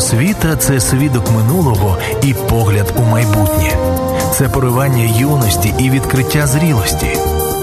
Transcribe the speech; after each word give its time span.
Освіта 0.00 0.56
це 0.56 0.80
свідок 0.80 1.30
минулого 1.30 1.98
і 2.22 2.34
погляд 2.34 2.94
у 2.98 3.02
майбутнє, 3.02 3.76
це 4.32 4.48
поривання 4.48 5.18
юності 5.18 5.74
і 5.78 5.90
відкриття 5.90 6.46
зрілості, 6.46 7.06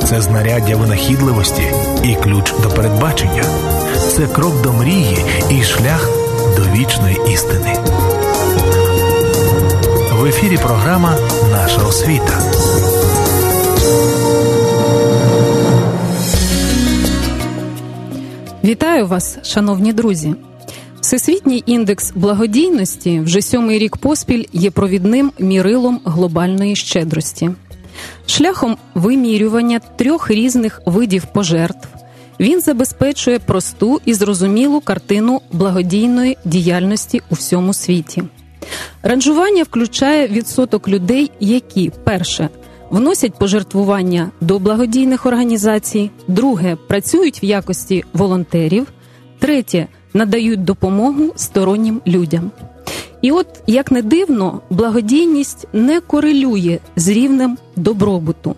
це 0.05 0.21
знаряддя 0.21 0.75
винахідливості 0.75 1.61
і 2.03 2.15
ключ 2.15 2.53
до 2.63 2.69
передбачення, 2.69 3.43
це 4.09 4.27
крок 4.27 4.61
до 4.61 4.73
мрії 4.73 5.17
і 5.49 5.63
шлях 5.63 6.09
до 6.57 6.79
вічної 6.79 7.17
істини. 7.33 7.77
В 10.13 10.25
ефірі 10.25 10.57
програма 10.57 11.15
Наша 11.51 11.81
освіта. 11.81 12.39
Вітаю 18.63 19.07
вас, 19.07 19.37
шановні 19.43 19.93
друзі. 19.93 20.35
Всесвітній 21.07 21.63
індекс 21.65 22.11
благодійності 22.15 23.19
вже 23.19 23.41
сьомий 23.41 23.79
рік 23.79 23.97
поспіль 23.97 24.45
є 24.53 24.71
провідним 24.71 25.31
мірилом 25.39 26.01
глобальної 26.05 26.75
щедрості. 26.75 27.49
Шляхом 28.25 28.77
вимірювання 28.95 29.79
трьох 29.79 30.31
різних 30.31 30.81
видів 30.85 31.25
пожертв 31.33 31.87
він 32.39 32.61
забезпечує 32.61 33.39
просту 33.39 34.01
і 34.05 34.13
зрозумілу 34.13 34.81
картину 34.81 35.41
благодійної 35.51 36.37
діяльності 36.45 37.21
у 37.29 37.35
всьому 37.35 37.73
світі. 37.73 38.23
Ранжування 39.03 39.63
включає 39.63 40.27
відсоток 40.27 40.87
людей, 40.87 41.31
які 41.39 41.91
перше 42.03 42.49
вносять 42.89 43.39
пожертвування 43.39 44.31
до 44.41 44.59
благодійних 44.59 45.25
організацій, 45.25 46.11
друге 46.27 46.77
працюють 46.87 47.43
в 47.43 47.45
якості 47.45 48.03
волонтерів, 48.13 48.87
третє 49.39 49.87
надають 50.17 50.63
допомогу 50.63 51.33
стороннім 51.35 52.01
людям. 52.07 52.51
І 53.21 53.31
от, 53.31 53.47
як 53.67 53.91
не 53.91 54.01
дивно, 54.01 54.61
благодійність 54.69 55.67
не 55.73 55.99
корелює 56.01 56.79
з 56.95 57.07
рівнем 57.07 57.57
добробуту. 57.75 58.55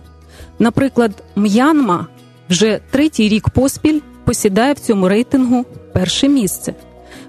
Наприклад, 0.60 1.24
М'янма 1.36 2.08
вже 2.50 2.80
третій 2.92 3.30
рік 3.30 3.50
поспіль 3.50 4.00
посідає 4.24 4.74
в 4.74 4.80
цьому 4.80 5.10
рейтингу 5.10 5.66
перше 5.94 6.28
місце, 6.28 6.74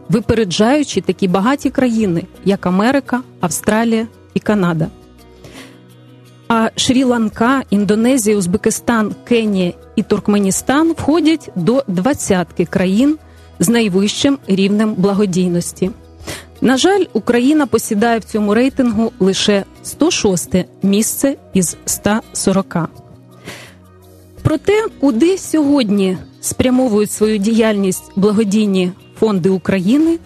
випереджаючи 0.08 1.00
такі 1.00 1.28
багаті 1.28 1.70
країни, 1.72 2.22
як 2.44 2.66
Америка, 2.66 3.20
Австралія 3.40 4.06
і 4.34 4.40
Канада. 4.40 4.86
А 6.48 6.70
Шрі-Ланка, 6.76 7.62
Індонезія, 7.70 8.36
Узбекистан, 8.36 9.14
Кенія 9.24 9.72
і 9.96 10.02
Туркменістан 10.02 10.92
входять 10.92 11.50
до 11.56 11.84
двадцятки 11.88 12.64
країн 12.64 13.18
з 13.60 13.68
найвищим 13.68 14.38
рівнем 14.46 14.94
благодійності. 14.94 15.90
На 16.60 16.76
жаль, 16.76 17.04
Україна 17.12 17.66
посідає 17.66 18.18
в 18.18 18.24
цьому 18.24 18.54
рейтингу 18.54 19.12
лише 19.20 19.64
106 19.82 20.54
місце 20.82 21.36
із 21.54 21.76
140. 21.84 22.76
Про 24.42 24.58
те, 24.58 24.86
куди 25.00 25.38
сьогодні 25.38 26.18
спрямовують 26.40 27.10
свою 27.10 27.38
діяльність 27.38 28.12
благодійні 28.16 28.92
фонди 29.18 29.48
України, 29.48 30.18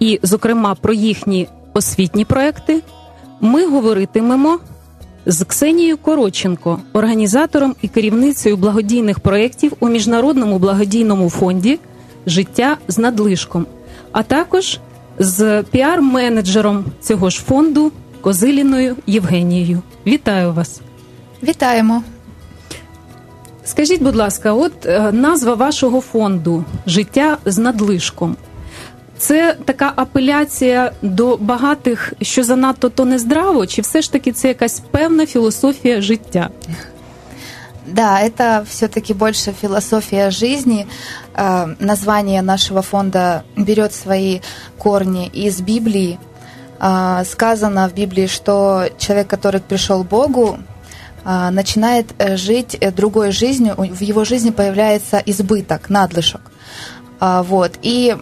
і, 0.00 0.20
зокрема, 0.22 0.74
про 0.74 0.94
їхні 0.94 1.48
освітні 1.74 2.24
проекти, 2.24 2.82
ми 3.40 3.66
говоритимемо 3.66 4.58
з 5.26 5.44
Ксенією 5.44 5.96
Короченко, 5.96 6.80
організатором 6.92 7.74
і 7.82 7.88
керівницею 7.88 8.56
благодійних 8.56 9.20
проєктів 9.20 9.72
у 9.80 9.88
міжнародному 9.88 10.58
благодійному 10.58 11.30
фонді 11.30 11.78
Життя 12.26 12.76
з 12.88 12.98
надлишком, 12.98 13.66
а 14.12 14.22
також 14.22 14.78
з 15.18 15.62
піар-менеджером 15.62 16.84
цього 17.00 17.30
ж 17.30 17.42
фонду 17.42 17.92
Козиліною 18.20 18.96
Євгенією. 19.06 19.82
Вітаю 20.06 20.52
вас! 20.52 20.80
Вітаємо! 21.42 22.02
Скажіть, 23.64 24.02
будь 24.02 24.16
ласка, 24.16 24.52
от 24.52 24.86
е, 24.86 25.12
назва 25.12 25.54
вашого 25.54 26.00
фонду 26.00 26.64
Життя 26.86 27.38
з 27.44 27.58
надлишком. 27.58 28.36
Це 29.18 29.56
така 29.64 29.92
апеляція 29.96 30.92
до 31.02 31.36
багатих, 31.36 32.12
що 32.22 32.44
занадто 32.44 32.88
то 32.88 33.04
не 33.04 33.18
здраво, 33.18 33.66
чи 33.66 33.82
все 33.82 34.02
ж 34.02 34.12
таки 34.12 34.32
це 34.32 34.48
якась 34.48 34.82
певна 34.90 35.26
философия 35.26 36.00
життя? 36.00 36.50
Да, 37.86 38.20
это 38.20 38.64
все-таки 38.68 39.14
больше 39.14 39.52
философия 39.52 40.30
жизни. 40.30 40.86
Э, 41.34 41.66
название 41.78 42.42
нашего 42.42 42.82
фонда 42.82 43.44
берет 43.56 43.94
свои 43.94 44.40
корни 44.78 45.28
из 45.28 45.60
Библии. 45.60 46.18
Э, 46.80 47.22
сказано 47.24 47.88
в 47.88 47.94
Библии, 47.94 48.26
что 48.26 48.88
человек, 48.98 49.28
который 49.28 49.60
пришел 49.60 50.02
к 50.02 50.08
Богу, 50.08 50.58
э, 51.24 51.50
начинает 51.50 52.06
жить 52.38 52.78
другой 52.96 53.30
жизнью, 53.30 53.74
в 53.76 54.00
его 54.00 54.24
жизни 54.24 54.50
появляется 54.50 55.22
избыток, 55.24 55.88
надлишок. 55.88 56.40
Вот. 57.18 57.78
И 57.80 58.14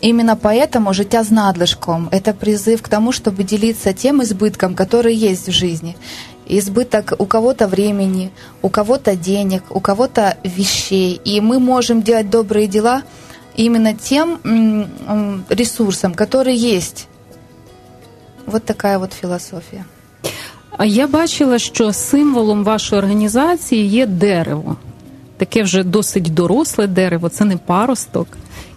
именно 0.00 0.34
поэтому 0.34 0.92
«Життя 0.92 1.22
з 1.22 1.30
надлишком»— 1.30 2.08
это 2.10 2.34
призыв 2.34 2.82
к 2.82 2.88
тому, 2.88 3.12
чтобы 3.12 3.44
делиться 3.44 3.92
тем 3.92 4.20
избытком, 4.20 4.74
который 4.74 5.14
есть 5.14 5.48
в 5.48 5.52
жизни 5.52 5.96
Избыток 6.49 7.13
у 7.17 7.25
кого-то 7.25 7.67
времени, 7.67 8.31
у 8.61 8.69
кого-то 8.69 9.15
денег, 9.15 9.63
у 9.69 9.79
кого-то 9.79 10.35
вещей. 10.43 11.21
И 11.25 11.41
мы 11.41 11.59
можем 11.59 12.01
делать 12.01 12.29
добрые 12.29 12.67
дела 12.67 13.03
именно 13.55 13.93
тем 13.93 14.39
ресурсом, 15.49 16.13
который 16.13 16.55
есть. 16.55 17.07
Вот 18.45 18.63
такая 18.65 18.97
вот 18.97 19.13
філософія. 19.13 19.85
А 20.77 20.85
я 20.85 21.07
бачила, 21.07 21.59
що 21.59 21.93
символом 21.93 22.63
вашої 22.63 22.99
організації 22.99 23.87
є 23.87 24.05
дерево 24.05 24.77
таке 25.37 25.63
вже 25.63 25.83
досить 25.83 26.33
доросле 26.33 26.87
дерево, 26.87 27.29
це 27.29 27.45
не 27.45 27.57
паросток, 27.57 28.27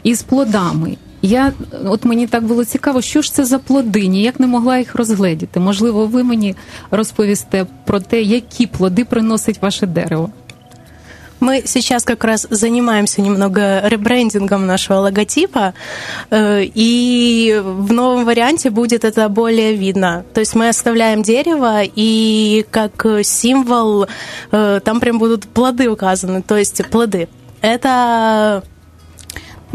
із 0.02 0.22
плодами. 0.22 0.96
Я 1.24 1.52
от 1.84 2.04
мені 2.04 2.26
так 2.26 2.44
було 2.44 2.64
цікаво, 2.64 3.02
що 3.02 3.22
ж 3.22 3.34
це 3.34 3.44
за 3.44 3.58
плоди, 3.58 4.06
ніяк 4.06 4.41
не 4.41 4.46
могла 4.46 4.78
їх 4.78 4.94
розгледіти. 4.94 5.60
Можливо, 5.60 6.06
ви 6.06 6.22
мені 6.22 6.56
розповісте 6.91 7.66
про 7.84 8.00
те, 8.00 8.22
які 8.22 8.66
плоди 8.66 9.04
приносить 9.04 9.62
ваше 9.62 9.86
дерево. 9.86 10.30
Мы 11.41 11.62
сейчас 11.64 12.04
как 12.04 12.24
раз 12.24 12.46
занимаемся 12.50 13.22
немного 13.22 13.80
ребрендингом 13.88 14.66
нашего 14.66 14.98
логотипа, 14.98 15.72
э, 16.30 16.70
и 16.74 17.58
в 17.64 17.92
новом 17.92 18.26
варианте 18.26 18.68
будет 18.68 19.04
это 19.04 19.28
более 19.30 19.74
видно. 19.74 20.24
То 20.34 20.41
есть 20.41 20.54
мы 20.54 20.68
оставляем 20.68 21.22
дерево, 21.22 21.80
и 21.82 22.66
как 22.70 23.06
символ 23.22 24.06
э, 24.52 24.80
там 24.84 25.00
прям 25.00 25.18
будут 25.18 25.48
плоды 25.48 25.88
указаны, 25.88 26.42
то 26.42 26.58
есть 26.58 26.82
плоды. 26.91 27.28
Это 27.62 28.62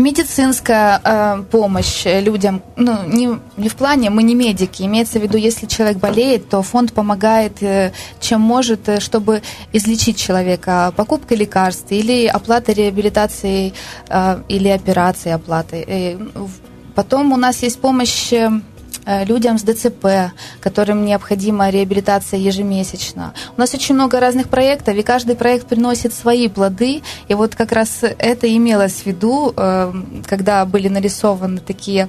Медицинская 0.00 1.00
э, 1.04 1.42
помощь 1.50 2.04
людям, 2.06 2.62
ну, 2.76 2.96
не, 3.06 3.38
не 3.58 3.68
в 3.68 3.76
плане, 3.76 4.08
мы 4.08 4.22
не 4.22 4.34
медики, 4.34 4.82
имеется 4.82 5.18
в 5.18 5.22
виду, 5.22 5.36
если 5.36 5.66
человек 5.66 5.98
болеет, 5.98 6.48
то 6.48 6.62
фонд 6.62 6.92
помогает, 6.92 7.62
э, 7.62 7.92
чем 8.18 8.40
может, 8.40 8.88
э, 8.88 9.00
чтобы 9.00 9.42
излечить 9.72 10.16
человека 10.16 10.92
покупкой 10.96 11.36
лекарств 11.36 11.86
или 11.90 12.26
оплатой 12.26 12.74
реабилитации 12.74 13.74
э, 14.08 14.42
или 14.48 14.68
операции 14.68 15.32
оплаты. 15.32 15.84
И 15.86 16.18
потом 16.94 17.32
у 17.32 17.36
нас 17.36 17.62
есть 17.62 17.78
помощь 17.78 18.32
э, 18.32 18.50
Э, 18.50 18.69
людям 19.06 19.58
с 19.58 19.62
ДЦП, 19.62 20.32
которым 20.60 21.04
необходима 21.04 21.70
реабилитация 21.70 22.38
ежемесячно. 22.38 23.34
У 23.56 23.60
нас 23.60 23.74
очень 23.74 23.94
много 23.94 24.20
разных 24.20 24.48
проектов, 24.48 24.96
и 24.96 25.02
каждый 25.02 25.36
проект 25.36 25.66
приносит 25.66 26.14
свои 26.14 26.48
плоды. 26.48 27.02
И 27.28 27.34
вот 27.34 27.54
как 27.54 27.72
раз 27.72 28.00
это 28.02 28.54
имелось 28.54 29.02
в 29.02 29.06
виду, 29.06 29.52
э, 29.56 29.92
когда 30.26 30.64
были 30.64 30.88
нарисованы 30.88 31.60
такие 31.60 32.08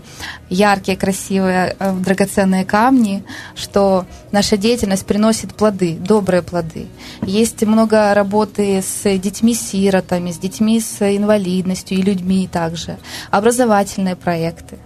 яркие, 0.50 0.98
красивые, 0.98 1.76
э, 1.80 1.94
драгоценные 1.94 2.66
камни, 2.66 3.24
что 3.56 4.06
наша 4.32 4.58
деятельность 4.58 5.06
приносит 5.06 5.56
плоды, 5.56 5.96
добрые 5.96 6.42
плоды. 6.42 6.88
Есть 7.22 7.64
много 7.64 8.14
работы 8.14 8.82
с 8.82 9.18
детьми-сиротами, 9.18 10.32
с 10.32 10.38
детьми 10.38 10.80
с 10.80 11.02
инвалидностью 11.02 11.98
и 11.98 12.02
людьми 12.02 12.50
также. 12.52 12.98
Образовательные 13.32 14.16
проекты. 14.16 14.78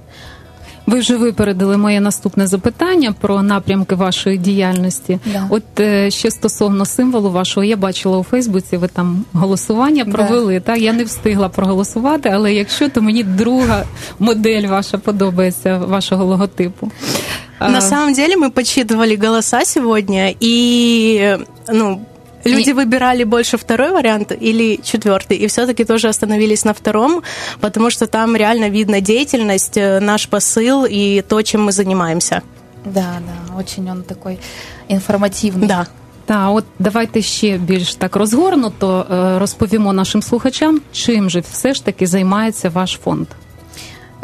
Ви 0.85 0.99
вже 0.99 1.17
випередили 1.17 1.77
моє 1.77 2.01
наступне 2.01 2.47
запитання 2.47 3.15
про 3.21 3.41
напрямки 3.41 3.95
вашої 3.95 4.37
діяльності. 4.37 5.19
Да. 5.33 5.47
От 5.49 5.79
е, 5.79 6.11
ще 6.11 6.31
стосовно 6.31 6.85
символу 6.85 7.31
вашого, 7.31 7.63
я 7.63 7.77
бачила 7.77 8.17
у 8.17 8.23
Фейсбуці, 8.23 8.77
ви 8.77 8.87
там 8.87 9.25
голосування 9.33 10.05
провели. 10.05 10.53
Да. 10.53 10.59
Так 10.59 10.81
я 10.81 10.93
не 10.93 11.03
встигла 11.03 11.49
проголосувати, 11.49 12.29
але 12.29 12.53
якщо 12.53 12.89
то 12.89 13.01
мені 13.01 13.23
друга 13.23 13.83
модель 14.19 14.67
ваша 14.67 14.97
подобається 14.97 15.77
вашого 15.77 16.25
логотипу. 16.25 16.91
На 17.59 17.81
самом 17.81 18.13
деле 18.13 18.35
мы 18.35 18.51
подсчитывали 18.51 19.15
голоса 19.15 19.65
сегодня, 19.65 20.33
и 20.41 21.37
ну, 21.69 22.01
Люди 22.44 22.70
и... 22.70 22.72
выбирали 22.72 23.24
больше 23.24 23.56
второй 23.58 23.90
вариант 23.90 24.32
или 24.32 24.80
четвертый, 24.82 25.36
и 25.36 25.46
все-таки 25.46 25.84
тоже 25.84 26.08
остановились 26.08 26.64
на 26.64 26.72
втором, 26.72 27.22
потому 27.60 27.90
что 27.90 28.06
там 28.06 28.36
реально 28.36 28.70
видно 28.70 29.00
деятельность, 29.00 29.76
э, 29.76 30.00
наш 30.00 30.28
посыл 30.28 30.86
и 30.90 31.22
то, 31.28 31.42
чем 31.42 31.68
мы 31.68 31.72
занимаемся. 31.72 32.42
Да, 32.84 33.18
да, 33.20 33.56
очень 33.56 33.90
он 33.90 34.02
такой 34.02 34.38
информативный. 34.88 35.66
Да. 35.66 35.86
Та 36.26 36.50
от 36.50 36.64
давайте 36.78 37.22
ще 37.22 37.58
більш 37.58 37.94
так 37.94 38.16
розгорнуто 38.16 39.06
розповімо 39.40 39.92
нашим 39.92 40.22
слухачам, 40.22 40.80
чим 40.92 41.30
же 41.30 41.40
все 41.40 41.74
ж 41.74 41.84
таки 41.84 42.06
займається 42.06 42.68
ваш 42.68 42.98
фонд. 43.04 43.26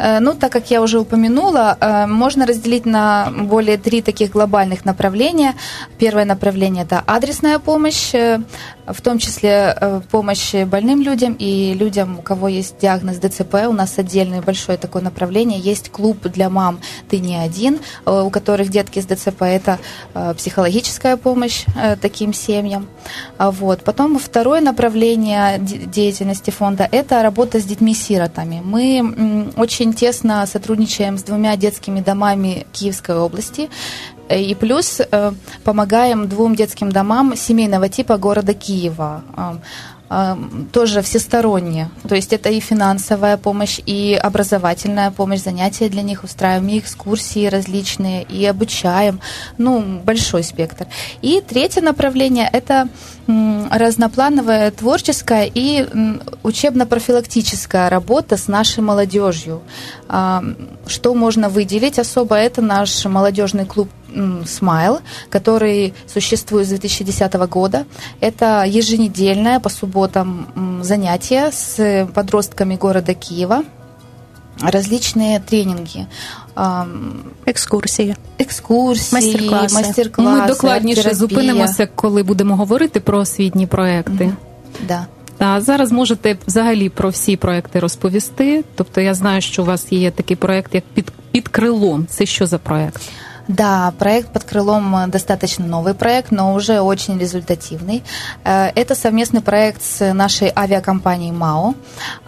Э, 0.02 0.20
ну, 0.20 0.34
так 0.34 0.52
как 0.52 0.70
я 0.70 0.82
уже 0.82 0.98
упомянула, 0.98 1.76
э, 1.80 2.06
можно 2.06 2.44
разделить 2.46 2.86
на 2.86 3.30
более 3.30 3.76
три 3.76 4.02
таких 4.02 4.30
глобальных 4.30 4.84
направления. 4.84 5.54
Первое 5.98 6.24
направление– 6.24 6.82
это 6.84 7.02
адресная 7.06 7.58
помощь, 7.58 8.14
э, 8.14 8.40
в 8.86 9.00
том 9.00 9.18
числе 9.18 10.02
помощь 10.10 10.54
больным 10.66 11.02
людям 11.02 11.36
и 11.38 11.72
людям, 11.74 12.18
у 12.18 12.22
кого 12.22 12.48
есть 12.48 12.78
диагноз 12.80 13.18
ДЦП. 13.18 13.54
У 13.68 13.72
нас 13.72 13.96
отдельное 13.96 14.42
большое 14.42 14.76
такое 14.76 15.02
направление. 15.02 15.60
Есть 15.60 15.90
клуб 15.90 16.18
для 16.22 16.50
мам 16.50 16.80
«Ты 17.08 17.20
не 17.20 17.36
один», 17.36 17.78
у 18.04 18.28
которых 18.30 18.70
детки 18.70 18.98
с 18.98 19.06
ДЦП. 19.06 19.42
Это 19.42 19.78
психологическая 20.36 21.16
помощь 21.16 21.64
таким 22.00 22.34
семьям. 22.34 22.88
А 23.38 23.52
вот. 23.52 23.84
Потом 23.84 24.18
второе 24.18 24.60
направление 24.60 25.60
деятельности 25.60 26.50
фонда– 26.50 26.88
это 26.92 27.22
работа 27.22 27.60
с 27.60 27.64
детьми-сиротами. 27.64 28.62
Мы 28.64 29.52
очень 29.56 29.91
очень 29.92 29.98
тесно 29.98 30.46
сотрудничаем 30.46 31.18
с 31.18 31.22
двумя 31.22 31.56
детскими 31.56 32.00
домами 32.00 32.66
Киевской 32.72 33.16
области. 33.16 33.68
Э, 34.28 34.40
и 34.40 34.54
плюс 34.54 35.00
э, 35.00 35.32
помогаем 35.64 36.28
двум 36.28 36.54
детским 36.54 36.90
домам 36.90 37.36
семейного 37.36 37.88
типа 37.88 38.16
города 38.16 38.54
Киева 38.54 39.22
тоже 40.72 41.00
всесторонне. 41.00 41.88
То 42.06 42.14
есть 42.14 42.34
это 42.34 42.50
и 42.50 42.60
финансовая 42.60 43.38
помощь, 43.38 43.80
и 43.86 44.18
образовательная 44.22 45.10
помощь, 45.10 45.40
занятия 45.40 45.88
для 45.88 46.02
них 46.02 46.22
устраиваем, 46.22 46.68
и 46.68 46.78
экскурсии 46.78 47.46
различные, 47.46 48.22
и 48.22 48.44
обучаем. 48.44 49.20
Ну, 49.56 50.00
большой 50.04 50.42
спектр. 50.42 50.86
И 51.22 51.40
третье 51.40 51.80
направление– 51.80 52.46
это 52.52 52.88
разноплановая 53.26 54.70
творческая 54.70 55.50
и 55.52 55.86
учебно-профилактическая 56.42 57.88
работа 57.88 58.36
с 58.36 58.48
нашей 58.48 58.82
молодежью. 58.82 59.62
Что 60.86 61.14
можно 61.14 61.48
выделить 61.48 61.98
особо? 61.98 62.36
Это 62.36 62.62
наш 62.62 63.04
молодежный 63.04 63.64
клуб 63.66 63.88
Смайл, 64.44 65.00
который 65.30 65.94
существует 66.06 66.66
с 66.66 66.70
2010 66.70 67.32
года. 67.48 67.86
Это 68.20 68.64
еженедельное 68.66 69.58
по 69.58 69.70
субботам 69.70 70.80
занятие 70.82 71.50
с 71.50 72.06
подростками 72.14 72.76
города 72.76 73.14
Киева, 73.14 73.64
различные 74.70 75.40
тренинги. 75.40 76.06
Екскурсії, 77.46 78.16
екскурсії, 78.38 79.22
майстер-класи. 79.22 79.74
майстер-класи 79.74 80.40
Ми 80.40 80.46
докладніше 80.46 81.02
терапія. 81.02 81.18
зупинимося, 81.18 81.88
коли 81.94 82.22
будемо 82.22 82.56
говорити 82.56 83.00
про 83.00 83.18
освітні 83.18 83.66
проекти. 83.66 84.24
Mm-hmm. 84.24 84.86
Да. 84.88 85.06
А 85.38 85.60
зараз 85.60 85.92
можете 85.92 86.36
взагалі 86.46 86.88
про 86.88 87.08
всі 87.08 87.36
проекти 87.36 87.80
розповісти. 87.80 88.64
Тобто 88.74 89.00
я 89.00 89.14
знаю, 89.14 89.40
що 89.40 89.62
у 89.62 89.66
вас 89.66 89.92
є 89.92 90.10
такий 90.10 90.36
проект, 90.36 90.74
як 90.74 90.84
під 90.94 91.12
під 91.30 91.48
крилом. 91.48 92.06
Це 92.10 92.26
що 92.26 92.46
за 92.46 92.58
проект? 92.58 93.02
Да, 93.48 93.92
проект 93.98 94.32
под 94.32 94.44
крылом 94.44 95.10
достаточно 95.10 95.66
новый 95.66 95.94
проект, 95.94 96.30
но 96.30 96.54
уже 96.54 96.80
очень 96.80 97.18
результативный. 97.18 98.02
Э, 98.44 98.68
это 98.74 98.94
совместный 98.94 99.40
проект 99.40 99.82
с 99.82 100.12
нашей 100.12 100.52
авиакомпанией 100.54 101.32
МАО. 101.32 101.74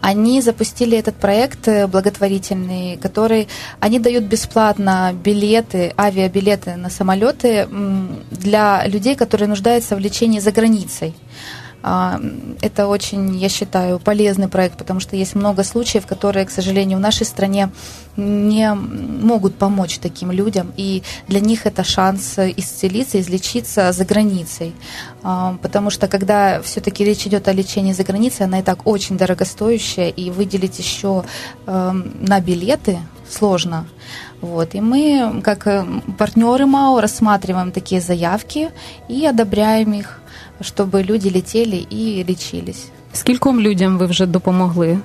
Они 0.00 0.40
запустили 0.40 0.98
этот 0.98 1.14
проект 1.14 1.68
э, 1.68 1.86
благотворительный, 1.86 2.96
который 2.96 3.48
они 3.78 4.00
дают 4.00 4.24
бесплатно 4.24 5.12
билеты, 5.14 5.94
авиабилеты 5.96 6.74
на 6.76 6.90
самолеты 6.90 7.68
для 8.30 8.86
людей, 8.86 9.14
которые 9.14 9.48
нуждаются 9.48 9.94
в 9.94 10.00
лечении 10.00 10.40
за 10.40 10.50
границей. 10.50 11.14
А, 11.86 12.18
это 12.62 12.86
очень, 12.86 13.36
я 13.36 13.50
считаю, 13.50 13.98
полезный 13.98 14.48
проект, 14.48 14.78
потому 14.78 15.00
что 15.00 15.16
есть 15.16 15.34
много 15.34 15.62
случаев, 15.62 16.06
которые, 16.06 16.46
к 16.46 16.50
сожалению, 16.50 16.96
в 16.96 17.02
нашей 17.02 17.26
стране 17.26 17.70
не 18.16 18.72
могут 18.72 19.56
помочь 19.56 19.98
таким 19.98 20.32
людям, 20.32 20.72
и 20.78 21.02
для 21.28 21.40
них 21.40 21.66
это 21.66 21.84
шанс 21.84 22.38
исцелиться, 22.38 23.20
излечиться 23.20 23.92
за 23.92 24.04
границей. 24.06 24.72
А, 25.22 25.58
потому 25.60 25.90
что 25.90 26.08
когда 26.08 26.62
все-таки 26.62 27.04
речь 27.04 27.26
идет 27.26 27.48
о 27.48 27.52
лечении 27.52 27.92
за 27.92 28.02
границей, 28.02 28.46
она 28.46 28.60
и 28.60 28.62
так 28.62 28.86
очень 28.86 29.18
дорогостоящая, 29.18 30.08
и 30.08 30.30
выделить 30.30 30.78
еще 30.78 31.24
эм, 31.66 32.14
на 32.18 32.40
билеты 32.40 32.98
сложно. 33.28 33.86
Вот. 34.40 34.74
И 34.74 34.80
мы, 34.80 35.40
как 35.42 35.66
э, 35.66 35.84
партнеры 36.18 36.66
МАО, 36.66 37.00
рассматриваем 37.00 37.72
такие 37.72 38.00
заявки 38.00 38.70
и 39.08 39.26
одобряем 39.26 39.92
их 39.92 40.20
чтобы 40.61 41.03
люди 41.03 41.29
летели 41.29 41.77
и 41.89 42.23
лечились. 42.23 42.87
Скільком 43.13 43.59
людям 43.59 43.97
ви 43.97 44.05
вже 44.05 44.25
допомогли? 44.25 44.99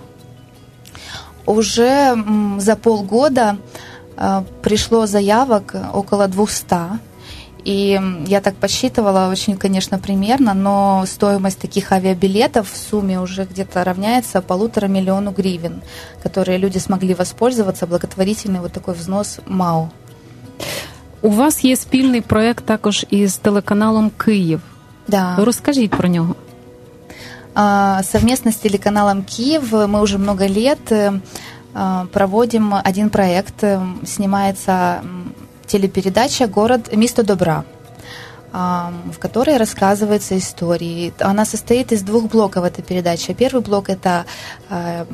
Уже 1.46 2.16
за 2.58 2.76
полгода 2.76 3.56
э, 4.16 4.42
пришло 4.62 5.06
заявок 5.06 5.74
около 5.92 6.26
200. 6.28 6.76
И 7.64 7.98
я 8.26 8.40
так 8.40 8.54
подсчитывала 8.56 9.30
очень, 9.30 9.56
конечно, 9.56 9.98
примерно, 9.98 10.52
но 10.54 11.04
стоимость 11.06 11.58
таких 11.58 11.92
авиабилетов 11.92 12.70
в 12.70 12.76
сумме 12.76 13.20
уже 13.20 13.44
где-то 13.44 13.84
равняется 13.84 14.42
полутора 14.42 14.86
миллиону 14.86 15.30
гривен, 15.30 15.82
которые 16.22 16.58
люди 16.58 16.78
смогли 16.78 17.14
воспользоваться, 17.14 17.86
благотворительный 17.86 18.60
вот 18.60 18.72
такой 18.72 18.94
взнос 18.94 19.40
МАУ. 19.46 19.90
У 21.22 21.30
вас 21.30 21.64
є 21.64 21.76
спільний 21.76 22.20
проект 22.20 22.64
також 22.64 23.06
із 23.10 23.36
телеканалом 23.36 24.10
Київ. 24.24 24.60
Да. 25.09 25.35
Розкажіть 25.37 25.91
про 25.91 26.09
нього. 26.09 26.35
Совместно 28.03 28.51
с 28.51 28.55
телеканалом 28.55 29.23
Киев 29.23 29.73
мы 29.73 30.01
уже 30.01 30.17
много 30.17 30.47
лет 30.47 30.91
э, 30.91 31.19
проводим 32.11 32.73
один 32.73 33.09
проект. 33.09 33.63
Э, 33.63 33.81
снимается 34.05 35.01
телепередача 35.65 36.47
«Город. 36.47 36.95
Место 36.95 37.23
добра» 37.23 37.63
в 38.51 39.19
которой 39.19 39.57
рассказываются 39.57 40.35
истории. 40.35 41.13
Она 41.19 41.45
состоит 41.45 41.91
из 41.91 42.01
двух 42.01 42.31
блоков, 42.31 42.63
эта 42.63 42.81
передача. 42.81 43.35
Первый 43.35 43.61
блок– 43.61 43.89
это 43.91 44.25
э, 44.69 45.05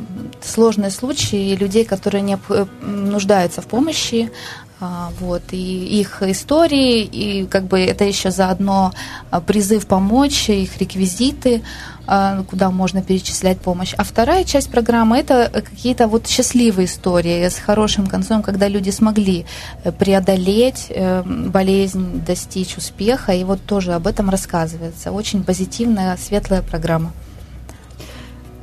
сложные 0.42 0.90
случаи 0.90 1.54
людей, 1.56 1.84
которые 1.84 2.22
не 2.22 2.38
нуждаются 2.82 3.62
в 3.62 3.68
помощи, 3.68 4.32
а, 4.32 4.65
вот, 4.80 5.42
и 5.52 6.00
их 6.00 6.22
истории, 6.22 7.04
и 7.04 7.46
как 7.46 7.64
бы 7.66 7.80
это 7.80 8.04
еще 8.04 8.32
заодно 8.32 8.92
а, 9.32 9.40
призыв 9.40 9.88
помочь, 9.88 10.50
их 10.50 10.78
реквизиты, 10.78 11.64
а, 12.08 12.44
куда 12.44 12.70
можно 12.72 13.02
перечислять 13.02 13.60
помощь. 13.60 13.94
А 13.98 14.04
вторая 14.04 14.44
часть 14.44 14.70
программы– 14.70 15.18
это 15.20 15.50
какие-то 15.54 16.08
вот 16.08 16.28
счастливые 16.28 16.86
истории 16.86 17.48
с 17.48 17.56
хорошим 17.56 18.08
концом, 18.08 18.44
когда 18.44 18.68
люди 18.68 18.90
смогли 18.90 19.46
э, 19.84 19.92
преодолеть 19.92 20.88
э, 20.90 21.24
болезнь, 21.24 22.22
достичь 22.26 22.78
успеха, 22.78 23.34
и 23.34 23.44
вот 23.44 23.62
тоже 23.66 23.94
об 23.94 24.08
этом 24.08 24.30
рассказывается. 24.30 25.12
Очень 25.12 25.44
позитивная, 25.44 26.18
светлая 26.18 26.62
программа. 26.62 27.12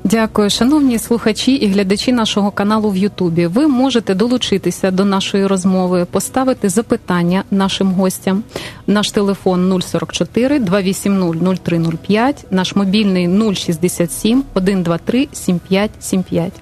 Дякую, 0.05 0.51
шановні 0.51 0.99
слухачі 0.99 1.53
і 1.53 1.67
глядачі 1.67 2.13
нашого 2.13 2.51
каналу 2.51 2.91
в 2.91 2.97
Ютубі. 2.97 3.47
Ви 3.47 3.67
можете 3.67 4.15
долучитися 4.15 4.91
до 4.91 5.05
нашої 5.05 5.47
розмови, 5.47 6.05
поставити 6.11 6.69
запитання 6.69 7.45
нашим 7.51 7.93
гостям. 7.93 8.43
Наш 8.87 9.11
телефон 9.11 9.83
044 9.83 10.59
280 10.59 11.59
0305, 11.65 12.47
наш 12.51 12.77
мобільний 12.77 13.55
067 13.55 14.45
123 14.51 15.29
7575. 15.33 16.53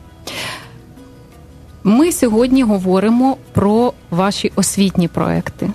Ми 1.84 2.12
сьогодні 2.12 2.62
говоримо 2.62 3.36
про 3.52 3.92
ваші 4.10 4.52
освітні 4.56 5.08
проекти. 5.08 5.70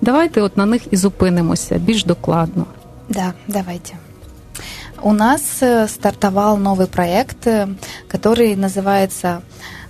Давайте 0.00 0.42
от 0.42 0.56
на 0.56 0.66
них 0.66 0.82
і 0.90 0.96
зупинимося 0.96 1.78
більш 1.78 2.04
докладно. 2.04 2.66
Да, 3.08 3.32
давайте. 3.48 4.05
У 5.06 5.12
нас 5.12 5.42
э, 5.60 5.86
стартовал 5.86 6.56
новый 6.56 6.88
проект, 6.88 7.46
э, 7.46 7.68
который 8.08 8.56
называется 8.56 9.40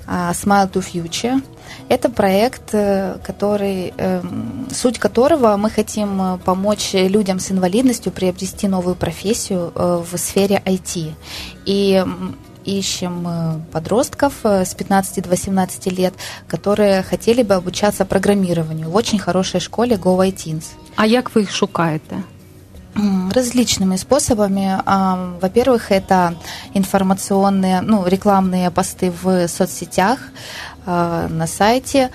а, 0.06 0.32
Smile 0.32 0.70
to 0.70 0.84
Future. 0.84 1.42
Это 1.88 2.10
проект, 2.10 2.74
э, 2.74 3.16
который, 3.24 3.94
эм, 3.96 4.68
суть 4.70 4.98
которого 4.98 5.56
мы 5.56 5.70
хотим 5.70 6.38
помочь 6.44 6.92
людям 6.92 7.38
с 7.38 7.50
инвалидностью 7.50 8.12
приобрести 8.12 8.68
новую 8.68 8.94
профессию 8.94 9.72
в 9.74 10.18
сфере 10.18 10.62
IT. 10.66 11.14
И 11.64 12.04
ищем 12.66 13.64
подростков 13.72 14.34
с 14.44 14.74
15 14.74 15.22
до 15.22 15.30
18 15.30 15.86
лет, 15.98 16.12
которые 16.46 17.02
хотели 17.02 17.42
бы 17.42 17.54
обучаться 17.54 18.04
программированию 18.04 18.90
в 18.90 18.96
очень 18.96 19.18
хорошей 19.18 19.60
школе 19.60 19.96
Go 19.96 20.18
iTeens. 20.18 20.64
А 20.96 21.06
як 21.06 21.34
ви 21.34 21.40
їх 21.40 21.52
шукаєте? 21.52 22.16
Различными 23.34 23.96
способами. 23.96 24.80
Во-первых, 25.40 25.92
это 25.92 26.34
информационные, 26.74 27.82
ну, 27.82 28.06
рекламные 28.06 28.70
посты 28.70 29.12
в 29.22 29.48
соцсетях, 29.48 30.18
а, 30.86 31.26
на 31.28 31.46
сайте. 31.46 32.10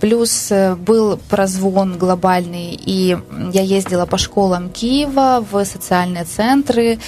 Плюс 0.00 0.52
э, 0.52 0.74
был 0.74 1.18
прозвон 1.30 1.98
глобальный, 1.98 2.78
и 2.86 3.16
я 3.52 3.62
ездила 3.62 4.04
по 4.06 4.18
школам 4.18 4.68
Киева, 4.68 5.44
в 5.50 5.64
социальные 5.64 6.24
центры. 6.24 6.98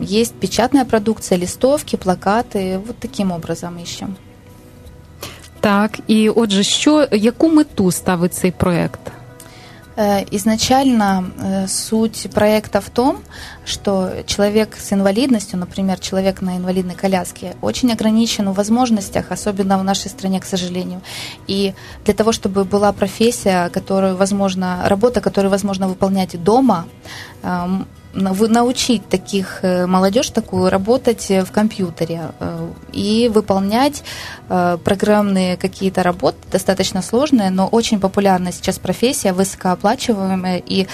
Есть 0.00 0.34
печатная 0.34 0.86
продукция, 0.86 1.36
листовки, 1.38 1.96
плакати. 1.96 2.80
Вот 2.86 2.96
таким 2.98 3.32
образом 3.32 3.78
ищем. 3.78 4.16
Так, 5.60 5.98
і 6.06 6.28
отже, 6.28 6.62
що 6.62 7.08
яку 7.12 7.48
мету 7.48 7.92
ставить 7.92 8.34
цей 8.34 8.50
проект? 8.50 9.00
Э, 9.96 10.24
изначально 10.32 11.30
э, 11.38 11.68
суть 11.68 12.28
проекта 12.34 12.80
в 12.80 12.90
том, 12.90 13.22
что 13.64 14.10
человек 14.26 14.76
с 14.76 14.92
инвалидностью, 14.92 15.56
например, 15.58 16.00
человек 16.00 16.42
на 16.42 16.56
инвалидной 16.56 16.96
коляске, 16.96 17.54
очень 17.62 17.92
ограничен 17.92 18.50
в 18.50 18.54
возможностях, 18.54 19.30
особенно 19.30 19.78
в 19.78 19.84
нашей 19.84 20.10
стране, 20.10 20.40
к 20.40 20.46
сожалению. 20.46 21.00
И 21.46 21.74
для 22.04 22.14
того, 22.14 22.32
чтобы 22.32 22.64
была 22.64 22.92
профессия, 22.92 23.68
которую 23.68 24.16
возможно, 24.16 24.82
работа, 24.86 25.20
которую 25.20 25.50
возможно 25.50 25.86
выполнять 25.86 26.42
дома, 26.42 26.86
эм, 27.42 27.86
научить 28.14 29.08
таких 29.08 29.60
э, 29.62 29.86
молодежь 29.86 30.30
такую 30.30 30.70
работать 30.70 31.30
в 31.30 31.50
компьютере 31.52 32.20
э, 32.40 32.68
и 32.92 33.30
выполнять 33.34 34.04
э, 34.48 34.78
программные 34.84 35.56
какие-то 35.56 36.02
работы, 36.02 36.38
достаточно 36.52 37.02
сложные, 37.02 37.50
но 37.50 37.66
очень 37.66 38.00
популярная 38.00 38.52
сейчас 38.52 38.78
профессия, 38.78 39.32
высокооплачиваемая, 39.32 40.62
и 40.66 40.86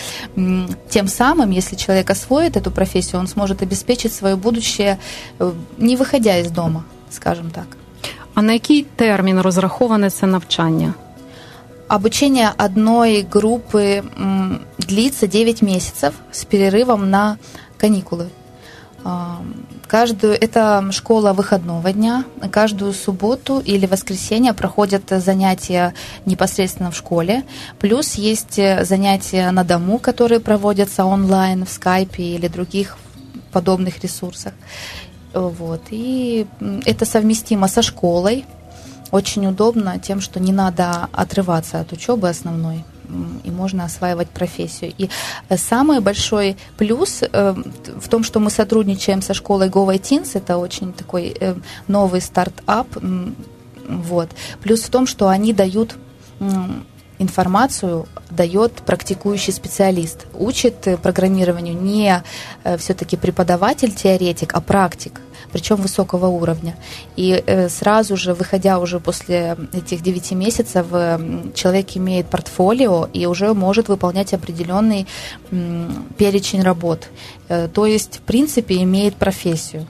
тем 0.88 1.08
самым, 1.08 1.50
если 1.50 1.76
человек 1.76 2.10
освоит 2.10 2.56
эту 2.56 2.70
профессию, 2.70 3.20
он 3.20 3.26
сможет 3.26 3.62
обеспечить 3.62 4.12
свое 4.12 4.36
будущее, 4.36 4.98
не 5.78 5.96
выходя 5.96 6.38
из 6.38 6.50
дома, 6.50 6.84
скажем 7.10 7.50
так. 7.50 7.66
А 8.34 8.42
на 8.42 8.52
який 8.52 8.82
термін 8.82 9.40
розраховане 9.40 10.10
це 10.10 10.26
навчання? 10.26 10.94
Обучение 11.90 12.52
одной 12.56 13.22
группы 13.22 14.04
длится 14.78 15.26
9 15.26 15.60
месяцев 15.60 16.14
с 16.30 16.44
перерывом 16.44 17.10
на 17.10 17.36
каникулы. 17.78 18.28
А, 19.02 19.42
каждую, 19.88 20.34
это 20.34 20.86
школа 20.92 21.32
выходного 21.32 21.92
дня. 21.92 22.24
Каждую 22.52 22.92
субботу 22.92 23.58
или 23.58 23.86
воскресенье 23.86 24.52
проходят 24.52 25.02
занятия 25.08 25.92
непосредственно 26.26 26.92
в 26.92 26.96
школе. 26.96 27.42
Плюс 27.80 28.14
есть 28.14 28.54
занятия 28.54 29.50
на 29.50 29.64
дому, 29.64 29.98
которые 29.98 30.38
проводятся 30.38 31.04
онлайн 31.04 31.66
в 31.66 31.70
скайпе 31.70 32.22
или 32.22 32.46
других 32.46 32.98
подобных 33.50 33.98
ресурсах. 34.04 34.52
Вот. 35.34 35.82
И 35.90 36.46
это 36.84 37.04
совместимо 37.04 37.66
со 37.66 37.82
школой, 37.82 38.44
очень 39.10 39.46
удобно 39.46 39.98
тем, 39.98 40.20
что 40.20 40.40
не 40.40 40.52
надо 40.52 41.08
отрываться 41.12 41.80
от 41.80 41.92
учебы 41.92 42.28
основной 42.28 42.84
и 43.44 43.50
можно 43.50 43.84
осваивать 43.84 44.28
профессию. 44.28 44.92
И 44.96 45.08
э, 45.48 45.56
самый 45.56 46.00
большой 46.00 46.56
плюс 46.76 47.22
э, 47.22 47.54
в 48.00 48.08
том, 48.08 48.24
что 48.24 48.40
мы 48.40 48.50
сотрудничаем 48.50 49.22
со 49.22 49.34
школой 49.34 49.68
Go 49.68 49.86
Teens, 50.00 50.30
это 50.34 50.58
очень 50.58 50.92
такой 50.92 51.36
э, 51.40 51.56
новый 51.88 52.20
стартап, 52.20 52.86
вот. 53.88 54.28
Плюс 54.62 54.82
в 54.82 54.90
том, 54.90 55.06
что 55.06 55.28
они 55.28 55.52
дают 55.52 55.96
информацию 57.20 58.06
дает 58.30 58.72
практикующий 58.86 59.52
специалист. 59.52 60.26
Учит 60.34 60.86
программированию 61.02 61.74
не 61.74 62.22
все-таки 62.78 63.16
преподаватель, 63.16 63.92
теоретик, 63.92 64.54
а 64.54 64.60
практик 64.60 65.20
причем 65.52 65.76
высокого 65.76 66.26
уровня. 66.26 66.76
И 67.16 67.42
э, 67.44 67.68
сразу 67.68 68.16
же, 68.16 68.34
выходя 68.34 68.78
уже 68.78 69.00
после 69.00 69.56
этих 69.72 70.02
9 70.02 70.32
месяцев, 70.32 70.86
э, 70.92 71.18
человек 71.54 71.96
имеет 71.96 72.26
портфолио 72.26 73.08
и 73.12 73.26
уже 73.26 73.54
может 73.54 73.88
выполнять 73.88 74.32
определенный 74.34 75.06
перечень 76.16 76.62
работ. 76.62 77.08
Э, 77.48 77.68
то 77.68 77.86
есть, 77.86 78.18
в 78.18 78.20
принципе, 78.20 78.82
имеет 78.82 79.16
профессию, 79.16 79.86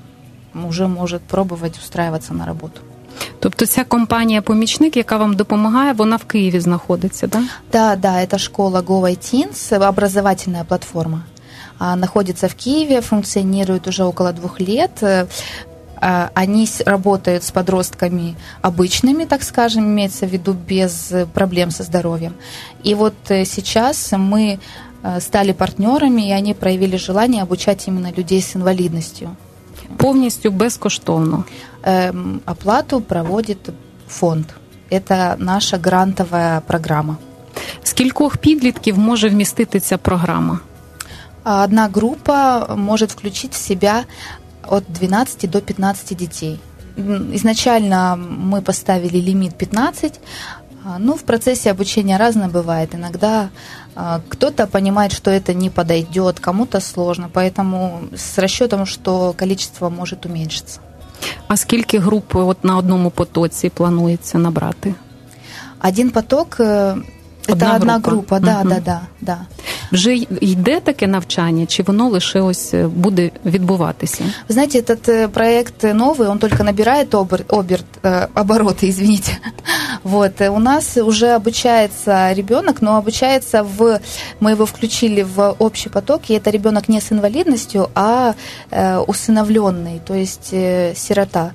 уже 0.54 0.88
может 0.88 1.22
пробовать 1.22 1.78
устраиваться 1.78 2.34
на 2.34 2.46
работу. 2.46 2.80
Тобто 3.39 3.65
ця 3.65 3.83
компанія 3.83 4.41
помічник, 4.41 4.97
яка 4.97 5.17
вам 5.17 5.35
допомагає, 5.35 5.93
вона 5.93 6.15
в 6.15 6.23
Києві 6.23 6.59
знаходиться, 6.59 7.27
да? 7.27 7.43
Да, 7.71 7.95
да, 7.95 8.13
это 8.21 8.37
школа 8.37 8.81
Go 8.81 9.01
Teens, 9.01 9.87
образовательная 9.87 10.63
платформа. 10.63 11.21
находится 11.79 12.47
в 12.47 12.55
Киеве, 12.55 13.01
функционирует 13.01 13.87
уже 13.87 14.03
около 14.03 14.31
двух 14.31 14.59
лет. 14.59 14.91
Э, 15.01 15.27
а, 15.97 16.29
они 16.33 16.67
работают 16.85 17.43
с 17.43 17.51
подростками 17.51 18.35
обычными, 18.61 19.25
так 19.25 19.43
скажем, 19.43 19.85
имеется 19.85 20.25
в 20.25 20.29
виду 20.29 20.53
без 20.53 21.13
проблем 21.33 21.71
со 21.71 21.83
здоровьем. 21.83 22.33
И 22.83 22.93
вот 22.95 23.15
э, 23.29 23.45
сейчас 23.45 24.11
мы 24.11 24.59
э, 25.03 25.19
стали 25.19 25.53
партнерами, 25.53 26.29
и 26.29 26.31
они 26.31 26.53
проявили 26.53 26.97
желание 26.97 27.43
обучать 27.43 27.87
именно 27.87 28.11
людей 28.11 28.41
с 28.41 28.55
инвалидностью. 28.55 29.35
Повністю 29.97 30.51
безкоштовно. 30.51 31.43
Эм, 31.83 32.39
оплату 32.45 33.01
проводит 33.01 33.69
фонд. 34.07 34.45
Это 34.91 35.35
наша 35.37 35.77
грантовая 35.77 36.61
программа. 36.61 37.17
Скількох 37.83 38.37
підлітків 38.37 38.97
може 38.97 39.29
вмістити 39.29 39.79
ця 39.79 39.97
програма? 39.97 40.59
Одна 41.43 41.87
группа 41.87 42.67
может 42.75 43.11
включить 43.11 43.53
в 43.53 43.57
себя 43.57 44.05
от 44.67 44.83
12 44.89 45.49
до 45.49 45.61
15 45.61 46.17
детей. 46.17 46.59
Изначально 47.33 48.17
мы 48.17 48.61
поставили 48.61 49.19
лимит 49.21 49.57
15, 49.57 50.19
ну, 50.99 51.13
в 51.13 51.23
процессе 51.23 51.71
обучения 51.71 52.17
разное 52.17 52.47
бывает. 52.47 52.95
Иногда 52.95 53.49
кто-то 54.29 54.67
понимает, 54.67 55.11
что 55.11 55.31
это 55.31 55.53
не 55.53 55.69
подойдет, 55.69 56.39
кому-то 56.39 56.81
сложно, 56.81 57.29
поэтому 57.33 58.09
с 58.15 58.37
расчетом, 58.37 58.85
что 58.85 59.33
количество 59.37 59.89
может 59.89 60.25
уменьшиться. 60.25 60.79
А 61.47 61.57
скільки 61.57 61.99
груп 61.99 62.35
от 62.35 62.63
на 62.63 62.77
одному 62.77 63.09
потоці 63.09 63.69
планується 63.69 64.37
набрати? 64.37 64.95
Один 65.87 66.11
поток 66.11 66.57
э, 66.59 67.01
Одна, 67.48 67.76
одна 67.76 67.98
група, 67.98 68.10
група. 68.10 68.40
Да, 68.40 68.60
угу. 68.60 68.68
да, 68.68 68.80
да, 68.80 69.00
да. 69.20 69.38
Вже 69.92 70.16
йде 70.40 70.80
таке 70.80 71.06
навчання, 71.06 71.66
чи 71.66 71.82
воно 71.82 72.08
лише 72.08 72.40
ось 72.40 72.74
буде 72.96 73.30
відбуватися? 73.44 74.24
Вы 74.48 74.52
знаете, 74.52 74.78
этот 74.78 75.28
проект 75.28 75.82
новый, 75.82 76.28
он 76.28 76.38
только 76.38 76.64
набирает 76.64 77.14
обер, 77.14 77.44
оберт, 77.48 77.86
обороты, 78.34 78.88
извините. 78.88 79.38
Вот, 80.04 80.40
у 80.40 80.58
нас 80.58 80.96
уже 80.96 81.34
обучается 81.34 82.32
ребенок, 82.32 82.82
но 82.82 82.96
обучается 82.96 83.62
в... 83.62 84.00
Мы 84.40 84.50
его 84.50 84.64
включили 84.64 85.22
в 85.22 85.54
общий 85.58 85.90
поток, 85.90 86.30
и 86.30 86.34
это 86.34 86.50
ребенок 86.50 86.88
не 86.88 87.00
с 87.00 87.12
инвалидностью, 87.12 87.88
а 87.94 88.34
усыновленный, 89.06 90.00
то 90.06 90.14
есть 90.14 90.54
сирота. 90.94 91.52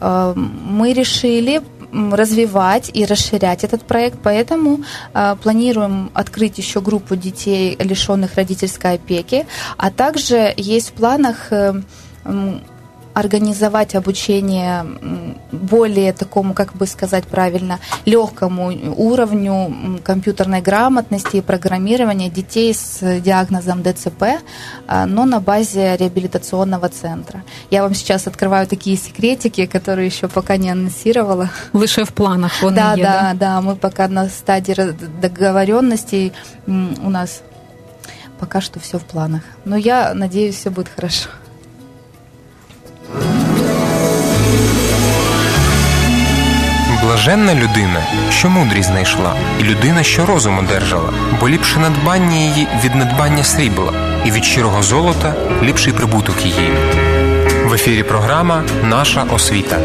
Мы 0.00 0.92
решили 0.92 1.62
развивать 1.92 2.90
и 2.92 3.04
расширять 3.04 3.64
этот 3.64 3.82
проект, 3.82 4.18
поэтому 4.22 4.80
э, 5.14 5.36
планируем 5.42 6.10
открыть 6.14 6.58
еще 6.58 6.80
группу 6.80 7.16
детей, 7.16 7.76
лишенных 7.78 8.34
родительской 8.34 8.94
опеки, 8.94 9.46
а 9.76 9.90
также 9.90 10.52
есть 10.56 10.90
в 10.90 10.92
планах 10.92 11.52
э, 11.52 11.80
организовать 13.16 13.94
обучение 13.94 14.84
более 15.50 16.12
такому, 16.12 16.52
как 16.52 16.74
бы 16.74 16.86
сказать 16.86 17.24
правильно, 17.24 17.78
легкому 18.04 18.70
уровню 18.96 20.00
компьютерной 20.04 20.60
грамотности 20.60 21.36
и 21.36 21.40
программирования 21.40 22.28
детей 22.28 22.74
с 22.74 23.20
диагнозом 23.20 23.82
ДЦП, 23.82 24.22
а, 24.86 25.06
но 25.06 25.24
на 25.24 25.40
базе 25.40 25.96
реабилитационного 25.96 26.90
центра. 26.90 27.42
Я 27.70 27.82
вам 27.82 27.94
сейчас 27.94 28.26
открываю 28.26 28.66
такие 28.66 28.98
секретики, 28.98 29.64
которые 29.64 30.08
еще 30.08 30.28
пока 30.28 30.58
не 30.58 30.70
анонсировала. 30.70 31.48
Лише 31.72 32.04
в 32.04 32.10
планах 32.10 32.62
вони 32.62 32.76
да, 32.76 32.94
є, 32.94 33.02
да, 33.02 33.22
да, 33.22 33.34
да, 33.34 33.60
мы 33.60 33.76
пока 33.76 34.08
на 34.08 34.28
стадии 34.28 34.94
договоренностей 35.22 36.32
у 36.66 37.10
нас 37.10 37.42
пока 38.38 38.60
что 38.60 38.78
все 38.78 38.98
в 38.98 39.04
планах. 39.04 39.42
Но 39.64 39.76
я 39.76 40.12
надеюсь, 40.14 40.56
все 40.56 40.70
будет 40.70 40.90
хорошо. 40.96 41.30
Блаженна 47.06 47.54
людина, 47.54 48.06
що 48.30 48.50
мудрість 48.50 48.88
знайшла, 48.88 49.34
і 49.60 49.62
людина, 49.62 50.02
що 50.02 50.26
розум 50.26 50.58
одержала, 50.58 51.12
бо 51.40 51.48
ліпше 51.48 51.78
надбання 51.78 52.36
її 52.36 52.66
від 52.84 52.94
надбання 52.94 53.44
срібла, 53.44 53.92
і 54.26 54.30
від 54.30 54.44
щирого 54.44 54.82
золота 54.82 55.34
ліпший 55.62 55.92
прибуток 55.92 56.44
її. 56.44 56.70
В 57.66 57.72
ефірі 57.72 58.02
програма 58.02 58.64
Наша 58.84 59.24
освіта. 59.34 59.78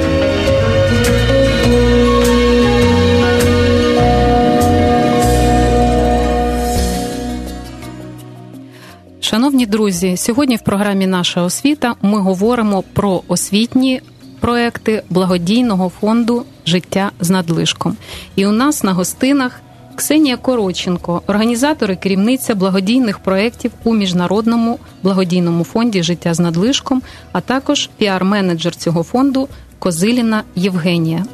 Шановні 9.20 9.66
друзі, 9.66 10.18
сьогодні 10.18 10.56
в 10.56 10.62
програмі 10.62 11.08
Наша 11.08 11.42
освіта 11.42 11.96
ми 12.02 12.20
говоримо 12.20 12.84
про 12.94 13.22
освітні 13.28 14.02
проекти 14.42 15.04
благодійного 15.10 15.90
фонду 15.90 16.46
Життя 16.66 17.12
з 17.20 17.30
надлишком. 17.30 17.98
І 18.36 18.46
у 18.46 18.52
нас 18.52 18.84
на 18.84 18.94
гостинах 18.94 19.62
Ксенія 19.96 20.38
Короченко, 20.38 21.22
організатор 21.28 21.92
і 21.92 21.96
керівниця 21.96 22.56
благодійних 22.56 23.20
проєктів 23.20 23.72
у 23.84 23.94
міжнародному 23.94 24.80
благодійному 25.04 25.64
фонді 25.64 26.04
Життя 26.04 26.34
з 26.34 26.40
надлишком, 26.40 27.02
а 27.32 27.42
також 27.42 27.90
піар-менеджер 28.00 28.76
цього 28.76 29.04
фонду 29.04 29.48
Козиліна 29.80 30.44
Євгенія. 30.56 31.26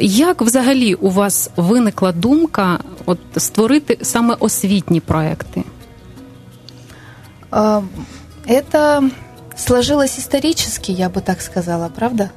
Як 0.00 0.42
взагалі 0.42 0.94
у 0.94 1.10
вас 1.10 1.50
виникла 1.56 2.12
думка 2.12 2.78
от, 3.06 3.18
створити 3.36 3.98
саме 4.02 4.36
освітні 4.40 5.00
проекти? 5.00 5.64
Это 8.48 9.10
сложилось 9.58 10.18
исторически, 10.18 10.92
я 10.92 11.08
бы 11.08 11.20
так 11.20 11.42
сказала, 11.42 11.88
правда? 11.88 12.30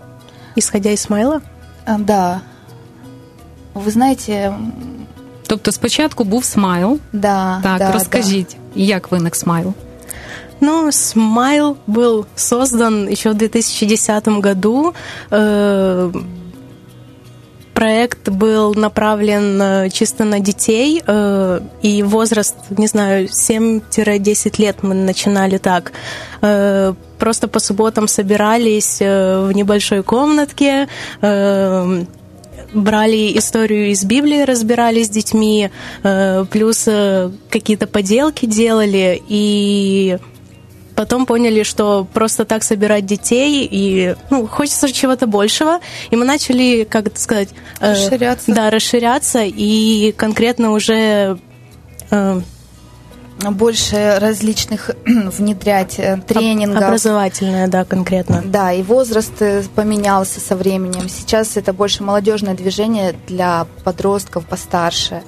Исходя 0.55 0.91
из 0.91 1.01
смайла? 1.01 1.41
Да. 1.99 2.41
Ви 3.73 3.91
знаєте, 3.91 4.53
Тобто 5.47 5.71
спочатку 5.71 6.23
був 6.23 6.43
смайл. 6.43 6.99
Да, 7.13 7.59
так, 7.63 7.77
да, 7.77 7.91
розкажіть, 7.91 8.57
да. 8.75 8.81
як 8.81 9.11
виник 9.11 9.35
смайл? 9.35 9.73
Ну, 10.61 10.91
Смайл 10.91 11.77
был 11.87 12.27
создан 12.35 13.07
еще 13.09 13.31
в 13.31 13.33
2010 13.33 14.27
году. 14.27 14.93
Э, 15.31 16.11
проект 17.81 18.29
был 18.29 18.75
направлен 18.75 19.59
э, 19.59 19.89
чисто 19.89 20.23
на 20.23 20.39
детей, 20.39 21.01
э, 21.03 21.59
и 21.81 22.03
возраст, 22.03 22.55
не 22.77 22.85
знаю, 22.85 23.25
7-10 23.25 24.61
лет 24.61 24.83
мы 24.83 24.93
начинали 24.93 25.57
так. 25.57 25.91
Просто 27.19 27.47
по 27.47 27.59
субботам 27.59 28.07
собирались 28.07 28.99
в 28.99 29.51
небольшой 29.51 30.03
комнатке, 30.03 30.87
брали 32.73 33.37
историю 33.37 33.91
из 33.91 34.03
Библии, 34.05 34.41
разбирали 34.43 35.03
с 35.03 35.09
детьми, 35.09 35.69
плюс 36.49 36.89
какие-то 37.49 37.87
поделки 37.87 38.45
делали, 38.47 39.21
и 39.27 40.17
потом 41.01 41.25
поняли, 41.25 41.63
что 41.63 42.05
просто 42.13 42.45
так 42.45 42.63
собирать 42.63 43.07
детей, 43.07 43.67
и 43.69 44.15
ну, 44.29 44.45
хочется 44.45 44.91
чего-то 44.93 45.25
большего, 45.25 45.79
и 46.11 46.15
мы 46.15 46.25
начали, 46.25 46.83
как 46.83 47.07
это 47.07 47.19
сказать... 47.19 47.49
Расширяться. 47.79 48.51
Э, 48.51 48.55
да, 48.55 48.69
расширяться, 48.69 49.41
и 49.43 50.11
конкретно 50.15 50.73
уже... 50.73 51.39
Э, 52.11 52.41
больше 53.39 54.17
различных 54.19 54.91
внедрять 55.05 55.97
э, 55.97 56.21
тренингов. 56.27 56.83
Образовательное, 56.83 57.67
да, 57.67 57.85
конкретно. 57.85 58.41
Да, 58.45 58.71
и 58.71 58.83
возраст 58.83 59.41
э, 59.41 59.63
поменялся 59.75 60.39
со 60.39 60.55
временем. 60.55 61.09
Сейчас 61.09 61.57
это 61.57 61.73
больше 61.73 62.03
молодежное 62.03 62.53
движение 62.53 63.15
для 63.27 63.65
подростков 63.83 64.45
постарше. 64.45 65.23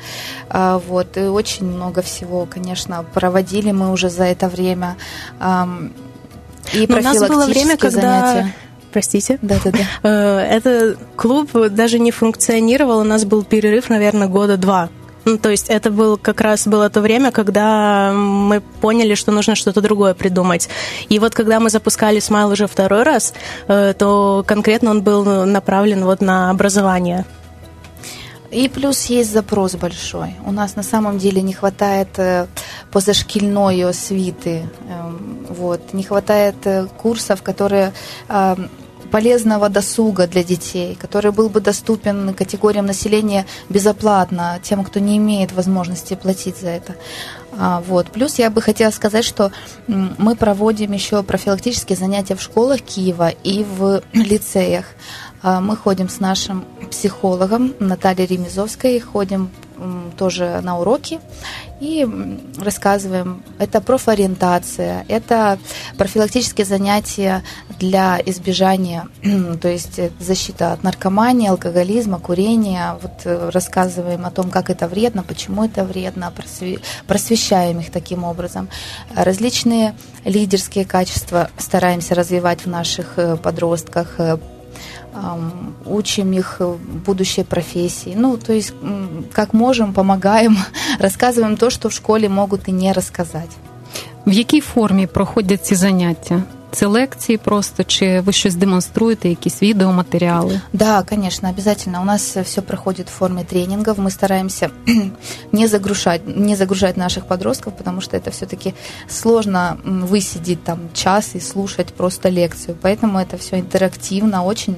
А, 0.49 0.79
вот, 0.87 1.17
и 1.17 1.21
очень 1.21 1.65
много 1.65 2.01
всего, 2.01 2.45
конечно, 2.45 3.03
проводили 3.13 3.71
мы 3.71 3.91
уже 3.91 4.09
за 4.09 4.25
это 4.25 4.47
время. 4.47 4.97
И 6.73 6.87
Но 6.87 6.97
у 6.97 7.01
нас 7.01 7.19
было 7.19 7.45
время, 7.45 7.77
когда... 7.77 8.01
Занятия. 8.01 8.53
Простите. 8.91 9.39
Да, 9.41 9.57
да, 9.63 9.71
да. 9.71 10.45
Этот 10.47 10.99
клуб 11.15 11.51
даже 11.71 11.97
не 11.97 12.11
функционировал. 12.11 12.99
У 12.99 13.03
нас 13.03 13.25
был 13.25 13.43
перерыв, 13.43 13.89
наверное, 13.89 14.27
года 14.27 14.55
два. 14.55 14.89
Ну, 15.25 15.37
то 15.41 15.49
есть 15.49 15.69
это 15.69 15.89
был 15.89 16.17
как 16.17 16.41
раз 16.41 16.67
было 16.67 16.89
то 16.89 17.01
время, 17.01 17.31
когда 17.31 18.11
мы 18.13 18.61
поняли, 18.81 19.15
что 19.15 19.31
нужно 19.31 19.55
что-то 19.55 19.81
другое 19.81 20.13
придумать. 20.13 20.69
И 21.09 21.19
вот 21.19 21.33
когда 21.33 21.59
мы 21.59 21.69
запускали 21.69 22.19
Смайл 22.19 22.49
уже 22.49 22.67
второй 22.67 23.03
раз, 23.03 23.33
э, 23.67 23.93
то 23.97 24.43
конкретно 24.47 24.91
он 24.91 25.01
был 25.01 25.45
направлен 25.45 26.05
вот 26.05 26.21
на 26.21 26.49
образование. 26.49 27.25
И 28.51 28.69
плюс 28.69 29.05
есть 29.05 29.33
запрос 29.33 29.73
большой. 29.75 30.35
У 30.45 30.51
нас 30.51 30.75
на 30.75 30.83
самом 30.83 31.17
деле 31.17 31.41
не 31.41 31.53
хватает 31.53 32.19
э, 32.19 32.45
позашкильной 32.91 33.83
освиты, 33.83 34.69
эм, 34.89 35.47
вот, 35.49 35.93
не 35.93 36.03
хватает 36.03 36.55
э, 36.65 36.85
курсов, 37.01 37.41
которые 37.41 37.93
полезного 39.13 39.69
досуга 39.69 40.25
для 40.25 40.43
детей, 40.43 40.97
который 40.99 41.31
был 41.31 41.47
бы 41.47 41.61
доступен 41.61 42.33
категориям 42.33 42.87
населения 42.87 43.45
безоплатно, 43.69 44.59
тем, 44.63 44.83
кто 44.83 44.99
не 44.99 45.17
имеет 45.17 45.51
возможности 45.51 46.15
платить 46.15 46.57
за 46.57 46.69
это. 46.69 46.95
А, 47.51 47.83
вот. 47.87 48.07
Плюс 48.07 48.39
я 48.39 48.49
бы 48.49 48.59
хотела 48.59 48.89
сказать, 48.89 49.23
что 49.23 49.51
мы 49.85 50.35
проводим 50.35 50.93
еще 50.93 51.21
профилактические 51.21 51.95
занятия 51.95 52.33
в 52.33 52.41
школах 52.41 52.81
Киева 52.81 53.29
и 53.29 53.63
в 53.63 54.01
лицеях. 54.13 54.85
А, 55.43 55.61
мы 55.61 55.77
ходим 55.77 56.09
с 56.09 56.19
нашим 56.19 56.65
психологом 56.89 57.75
Натальей 57.77 58.25
Ремезовской, 58.25 58.99
ходим 58.99 59.51
тоже 60.17 60.61
на 60.61 60.79
уроки 60.79 61.19
и 61.79 62.07
рассказываем. 62.57 63.43
Это 63.59 63.81
профориентация, 63.81 65.05
это 65.07 65.59
профилактические 65.97 66.65
занятия 66.65 67.43
для 67.79 68.19
избежания, 68.25 69.07
то 69.61 69.67
есть 69.67 69.99
защита 70.19 70.73
от 70.73 70.83
наркомании, 70.83 71.49
алкоголизма, 71.49 72.19
курения. 72.19 72.97
Вот 73.01 73.25
э, 73.25 73.49
рассказываем 73.49 74.25
о 74.25 74.31
том, 74.31 74.49
как 74.49 74.69
это 74.69 74.87
вредно, 74.87 75.23
почему 75.23 75.65
это 75.65 75.83
вредно, 75.83 76.33
просвещаем 77.07 77.79
их 77.79 77.91
таким 77.91 78.23
образом. 78.23 78.69
Различные 79.15 79.95
лидерские 80.25 80.85
качества 80.85 81.49
стараемся 81.57 82.15
развивать 82.15 82.61
в 82.61 82.67
наших 82.67 83.17
э, 83.17 83.35
подростках, 83.35 84.19
э, 84.19 84.37
учим 85.86 86.32
их 86.32 86.60
будущей 87.06 87.44
профессии. 87.44 88.14
Ну, 88.16 88.36
то 88.36 88.52
есть, 88.52 88.74
как 89.32 89.54
можем, 89.54 89.92
помогаем, 89.92 90.56
рассказываем 90.98 91.56
то, 91.56 91.70
что 91.70 91.88
в 91.88 91.92
школе 91.92 92.28
могут 92.28 92.68
и 92.68 92.72
не 92.72 92.92
рассказать. 92.92 93.50
В 94.26 94.32
якій 94.32 94.60
формі 94.60 95.06
проходять 95.06 95.66
ці 95.66 95.74
заняття? 95.74 96.42
Це 96.72 96.86
лекції 96.86 97.38
просто, 97.38 97.84
чи 97.84 98.20
ви 98.20 98.32
щось 98.32 98.54
демонструєте, 98.54 99.28
якісь 99.28 99.62
відеоматеріали? 99.62 100.60
Да, 100.72 101.02
конечно, 101.02 101.48
обязательно. 101.48 102.02
У 102.02 102.04
нас 102.04 102.36
все 102.36 102.62
проходит 102.62 103.06
в 103.08 103.12
форме 103.12 103.44
тренингов. 103.44 103.98
Мы 103.98 104.10
стараемся 104.10 104.70
не 105.52 105.66
загружать, 105.68 106.20
не 106.26 106.56
загружать 106.56 106.96
наших 106.96 107.24
подростков, 107.24 107.72
потому 107.76 108.00
что 108.00 108.16
это 108.16 108.30
все-таки 108.30 108.74
сложно 109.08 109.76
высидеть 109.84 110.64
там 110.64 110.78
час 110.94 111.34
и 111.34 111.40
слушать 111.40 111.86
просто 111.94 112.30
лекцию. 112.30 112.76
Поэтому 112.82 113.18
это 113.18 113.36
все 113.38 113.58
интерактивно, 113.58 114.44
очень 114.44 114.76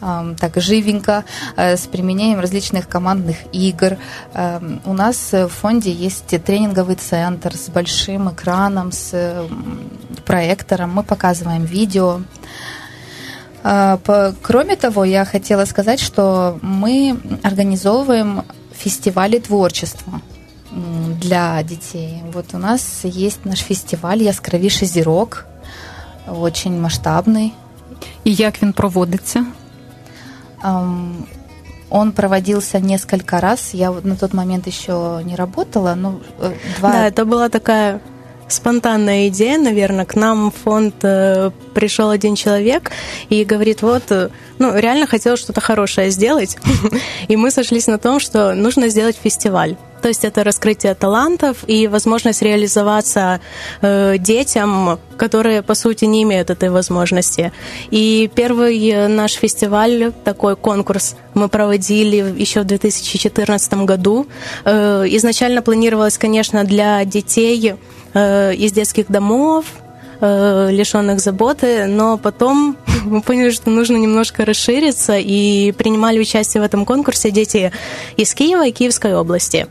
э, 0.00 0.34
так 0.38 0.60
живенько, 0.60 1.24
э, 1.56 1.76
с 1.76 1.86
применением 1.86 2.40
различных 2.40 2.86
командных 2.86 3.36
игр. 3.52 3.96
Э, 4.34 4.60
у 4.84 4.92
нас 4.92 5.32
в 5.32 5.48
фонде 5.48 5.90
есть 5.90 6.44
тренинговый 6.44 6.96
центр 6.96 7.56
с 7.56 7.70
большим 7.70 8.28
экраном, 8.28 8.92
с 8.92 9.10
э, 9.12 9.48
проектором. 10.24 10.90
Мы 10.94 11.02
показываем 11.02 11.30
показываем 11.30 11.64
видео. 11.64 12.20
А, 13.62 13.98
кроме 14.42 14.76
того, 14.76 15.04
я 15.04 15.24
хотела 15.24 15.64
сказать, 15.66 16.00
что 16.00 16.58
мы 16.62 17.16
организовываем 17.42 18.42
фестивали 18.72 19.38
творчества 19.38 20.20
для 21.20 21.62
детей. 21.62 22.22
Вот 22.32 22.54
у 22.54 22.58
нас 22.58 23.00
есть 23.04 23.44
наш 23.44 23.58
фестиваль 23.58 24.22
«Яскравіший 24.22 24.88
зірок», 24.88 25.46
очень 26.26 26.80
масштабный. 26.80 27.52
И 28.24 28.30
як 28.30 28.62
він 28.62 28.72
проводится? 28.72 29.44
Он 31.90 32.12
проводился 32.12 32.78
несколько 32.80 33.40
раз. 33.40 33.74
Я 33.74 33.90
на 33.90 34.16
тот 34.16 34.32
момент 34.32 34.66
еще 34.66 35.22
не 35.24 35.36
работала, 35.36 35.94
но 35.96 36.20
э, 36.38 36.52
два... 36.78 36.92
Да, 36.92 37.08
это 37.08 37.24
была 37.24 37.48
такая 37.48 38.00
спонтанная 38.47 39.27
идея, 39.29 39.57
наверное. 39.57 40.05
К 40.05 40.15
нам 40.15 40.51
в 40.51 40.55
фонд 40.63 40.95
э, 41.03 41.51
пришел 41.73 42.09
один 42.09 42.35
человек 42.35 42.91
и 43.29 43.43
говорит, 43.43 43.81
вот, 43.81 44.03
э, 44.09 44.29
ну, 44.59 44.77
реально 44.77 45.07
хотел 45.07 45.37
что-то 45.37 45.61
хорошее 45.61 46.11
сделать. 46.11 46.57
И 47.27 47.35
мы 47.35 47.51
сошлись 47.51 47.87
на 47.87 47.97
том, 47.97 48.19
что 48.19 48.53
нужно 48.53 48.89
сделать 48.89 49.17
фестиваль. 49.21 49.75
То 50.01 50.09
есть 50.09 50.23
это 50.23 50.43
раскрытие 50.43 50.93
талантов 50.93 51.63
и 51.65 51.87
возможность 51.87 52.43
реализоваться 52.43 53.39
э, 53.81 54.17
детям, 54.19 54.99
которые, 55.17 55.63
по 55.63 55.73
сути, 55.73 56.05
не 56.05 56.21
имеют 56.21 56.51
этой 56.51 56.69
возможности. 56.69 57.51
И 57.89 58.29
первый 58.35 59.07
наш 59.07 59.31
фестиваль, 59.31 60.13
такой 60.23 60.55
конкурс, 60.55 61.15
мы 61.33 61.49
проводили 61.49 62.17
еще 62.37 62.61
в 62.61 62.65
2014 62.65 63.73
году. 63.85 64.27
Изначально 64.63 65.63
планировалось, 65.63 66.19
конечно, 66.19 66.63
для 66.65 67.03
детей 67.03 67.75
из 68.15 68.71
детских 68.71 69.07
домов, 69.07 69.65
э, 70.21 70.69
лишенных 70.71 71.19
заботы, 71.19 71.85
но 71.87 72.17
потом 72.17 72.77
мы 73.05 73.21
поняли, 73.21 73.51
что 73.51 73.69
нужно 73.69 73.97
немножко 73.97 74.45
расшириться, 74.45 75.17
и 75.17 75.71
принимали 75.71 76.19
участие 76.19 76.61
в 76.61 76.65
этом 76.65 76.85
конкурсе 76.85 77.31
дети 77.31 77.71
из 78.17 78.33
Киева 78.33 78.67
и 78.67 78.71
Киевской 78.71 79.15
области. 79.15 79.67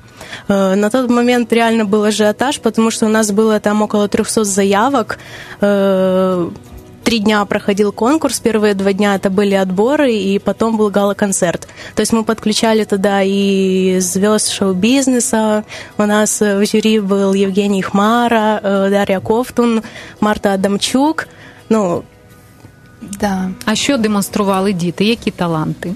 Э, 0.49 0.75
на 0.75 0.91
тот 0.91 1.11
момент 1.11 1.53
реально 1.53 1.85
был 1.85 2.05
ажиотаж, 2.05 2.61
потому 2.61 2.91
что 2.91 3.07
у 3.07 3.09
нас 3.09 3.31
было 3.33 3.61
там 3.61 3.83
около 3.83 4.09
300 4.09 4.45
заявок, 4.45 5.19
э, 5.61 6.51
три 7.05 7.19
дня 7.19 7.45
проходил 7.45 7.93
конкурс. 7.93 8.41
Первые 8.41 8.75
два 8.75 8.93
дня 8.93 9.15
это 9.15 9.31
были 9.31 9.55
отборы, 9.55 10.13
и 10.13 10.39
потом 10.39 10.77
был 10.77 10.91
гала-концерт. 10.91 11.69
То 11.95 12.01
есть 12.01 12.13
мы 12.13 12.25
подключали 12.25 12.85
туда 12.85 13.23
и 13.23 13.99
звезд 14.01 14.51
шоу-бизнеса. 14.51 15.65
У 15.99 16.03
нас 16.07 16.41
в 16.41 16.67
жюри 16.67 17.01
был 17.01 17.35
Евгений 17.35 17.83
Хмара, 17.83 18.61
э, 18.63 18.91
Дарья 18.91 19.21
Ковтун, 19.21 19.83
Марта 20.21 20.55
Адамчук. 20.55 21.29
Ну, 21.69 22.03
да. 23.21 23.51
А 23.65 23.75
що 23.75 23.97
демонстрували 23.97 24.73
діти? 24.73 25.05
Які 25.05 25.31
таланти? 25.31 25.95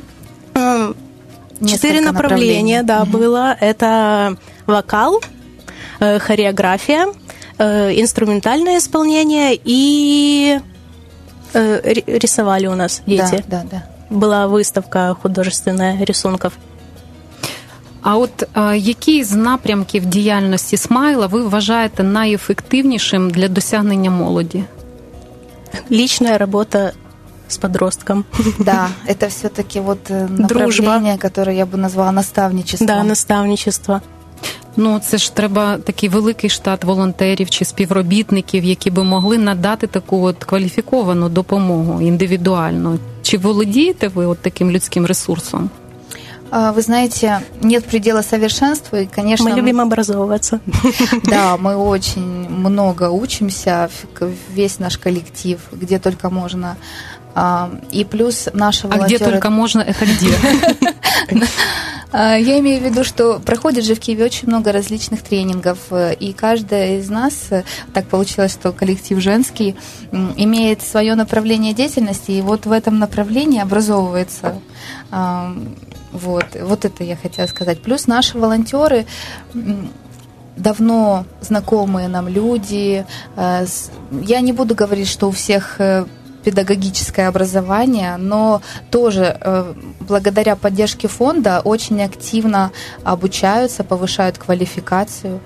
Четыре 1.61 2.01
направления, 2.01 2.83
да, 2.85 3.03
mm-hmm. 3.03 3.11
было. 3.11 3.57
Это 3.61 4.37
вокал, 4.67 5.21
хореография, 5.99 7.07
инструментальное 7.59 8.79
исполнение 8.79 9.59
и 9.65 10.61
рисовали 11.54 12.68
у 12.68 12.76
нас 12.76 13.02
дети. 13.08 13.44
Да, 13.48 13.64
да, 13.64 13.64
да. 13.72 13.84
Была 14.10 14.48
выставка 14.48 15.16
художественная 15.22 16.04
рисунков. 16.06 16.54
А 18.02 18.18
от 18.18 18.48
а, 18.54 18.76
які 18.76 19.24
з 19.24 19.32
напрямків 19.32 20.06
діяльності 20.06 20.78
Смайла 20.78 21.28
ви 21.28 21.44
вважаєте 21.44 22.04
найефективнішим 22.04 23.30
для 23.30 23.48
досягнення 23.48 24.12
молоді? 24.12 24.64
Личная 25.92 26.38
работа 26.38 26.92
с 27.48 27.58
подростком. 27.58 28.26
Да, 28.60 28.90
это 29.08 29.28
все-таки 29.28 29.80
вот 29.80 30.10
э, 30.10 30.28
направление, 30.30 30.48
Дружба. 30.48 31.18
которое 31.18 31.58
я 31.58 31.66
бы 31.66 31.78
назвала 31.78 32.12
наставничеством. 32.12 32.88
Да, 32.88 33.04
наставничество. 33.04 34.02
Ну 34.78 35.00
це 35.00 35.18
ж 35.18 35.36
треба 35.36 35.78
такий 35.78 36.10
великий 36.10 36.50
штат 36.50 36.84
волонтерів 36.84 37.50
чи 37.50 37.66
співробітників, 37.66 38.64
які 38.64 38.90
би 38.92 39.04
могли 39.04 39.38
надати 39.38 39.88
таку 39.88 40.24
от 40.24 40.44
кваліфіковану 40.44 41.30
допомогу 41.30 42.02
індивідуально. 42.02 42.98
Чи 43.22 43.38
володієте 43.38 44.08
ви 44.08 44.26
от 44.26 44.40
таким 44.40 44.72
людським 44.72 45.06
ресурсом? 45.06 45.70
Вы 46.52 46.82
знаете, 46.82 47.42
нет 47.62 47.86
предела 47.86 48.22
совершенству, 48.22 49.00
и, 49.00 49.08
конечно... 49.16 49.50
Мы 49.50 49.56
любим 49.58 49.82
образовываться. 49.82 50.60
Да, 51.24 51.58
мы 51.58 51.76
очень 51.76 52.48
много 52.48 53.10
учимся, 53.10 53.90
весь 54.54 54.80
наш 54.80 54.98
коллектив, 54.98 55.60
где 55.72 55.98
только 55.98 56.30
можно. 56.30 56.76
И 57.92 58.06
плюс 58.06 58.50
наши 58.54 58.88
волонтеры... 58.88 59.04
А 59.04 59.08
где 59.08 59.18
только 59.18 59.50
можно, 59.50 59.82
это 59.82 60.06
где? 60.06 60.30
А, 62.11 62.37
я 62.37 62.59
имею 62.61 62.81
в 62.81 62.85
виду, 62.85 63.05
что 63.05 63.39
проходит 63.39 63.85
же 63.85 63.95
в 63.95 64.01
Киеве 64.01 64.25
очень 64.25 64.49
много 64.49 64.73
различных 64.73 65.23
тренингов, 65.23 65.79
э, 65.91 66.15
и 66.15 66.33
каждая 66.33 66.99
из 66.99 67.11
нас, 67.11 67.49
э, 67.51 67.65
так 67.93 68.07
получилось, 68.07 68.53
что 68.53 68.73
коллектив 68.73 69.19
женский, 69.21 69.77
имеет 70.13 70.83
свое 70.83 71.15
направление 71.15 71.75
деятельности, 71.75 72.31
и 72.31 72.41
вот 72.41 72.65
в 72.67 72.73
этом 72.73 72.99
направлении 72.99 73.61
образовывается 73.61 74.61
вот, 76.11 76.47
вот 76.59 76.85
это 76.87 77.05
я 77.05 77.17
хотела 77.17 77.47
сказать. 77.47 77.83
Плюс 77.83 78.07
наши 78.07 78.39
волонтеры 78.39 79.05
давно 80.57 81.27
знакомые 81.43 82.09
нам 82.09 82.29
люди. 82.29 83.05
Э, 83.37 83.67
я 84.11 84.41
не 84.41 84.55
буду 84.55 84.75
говорить, 84.75 85.09
что 85.09 85.29
у 85.29 85.31
всех 85.31 85.77
педагогическое 86.45 87.29
образование, 87.29 88.17
но 88.17 88.63
тоже 88.91 89.37
э, 89.41 89.75
благодаря 90.01 90.57
поддержке 90.57 91.09
фонда 91.09 91.61
очень 91.65 92.03
активно 92.03 92.73
обучаются, 93.05 93.85
повышают 93.85 94.39
квалификацию 94.39 95.41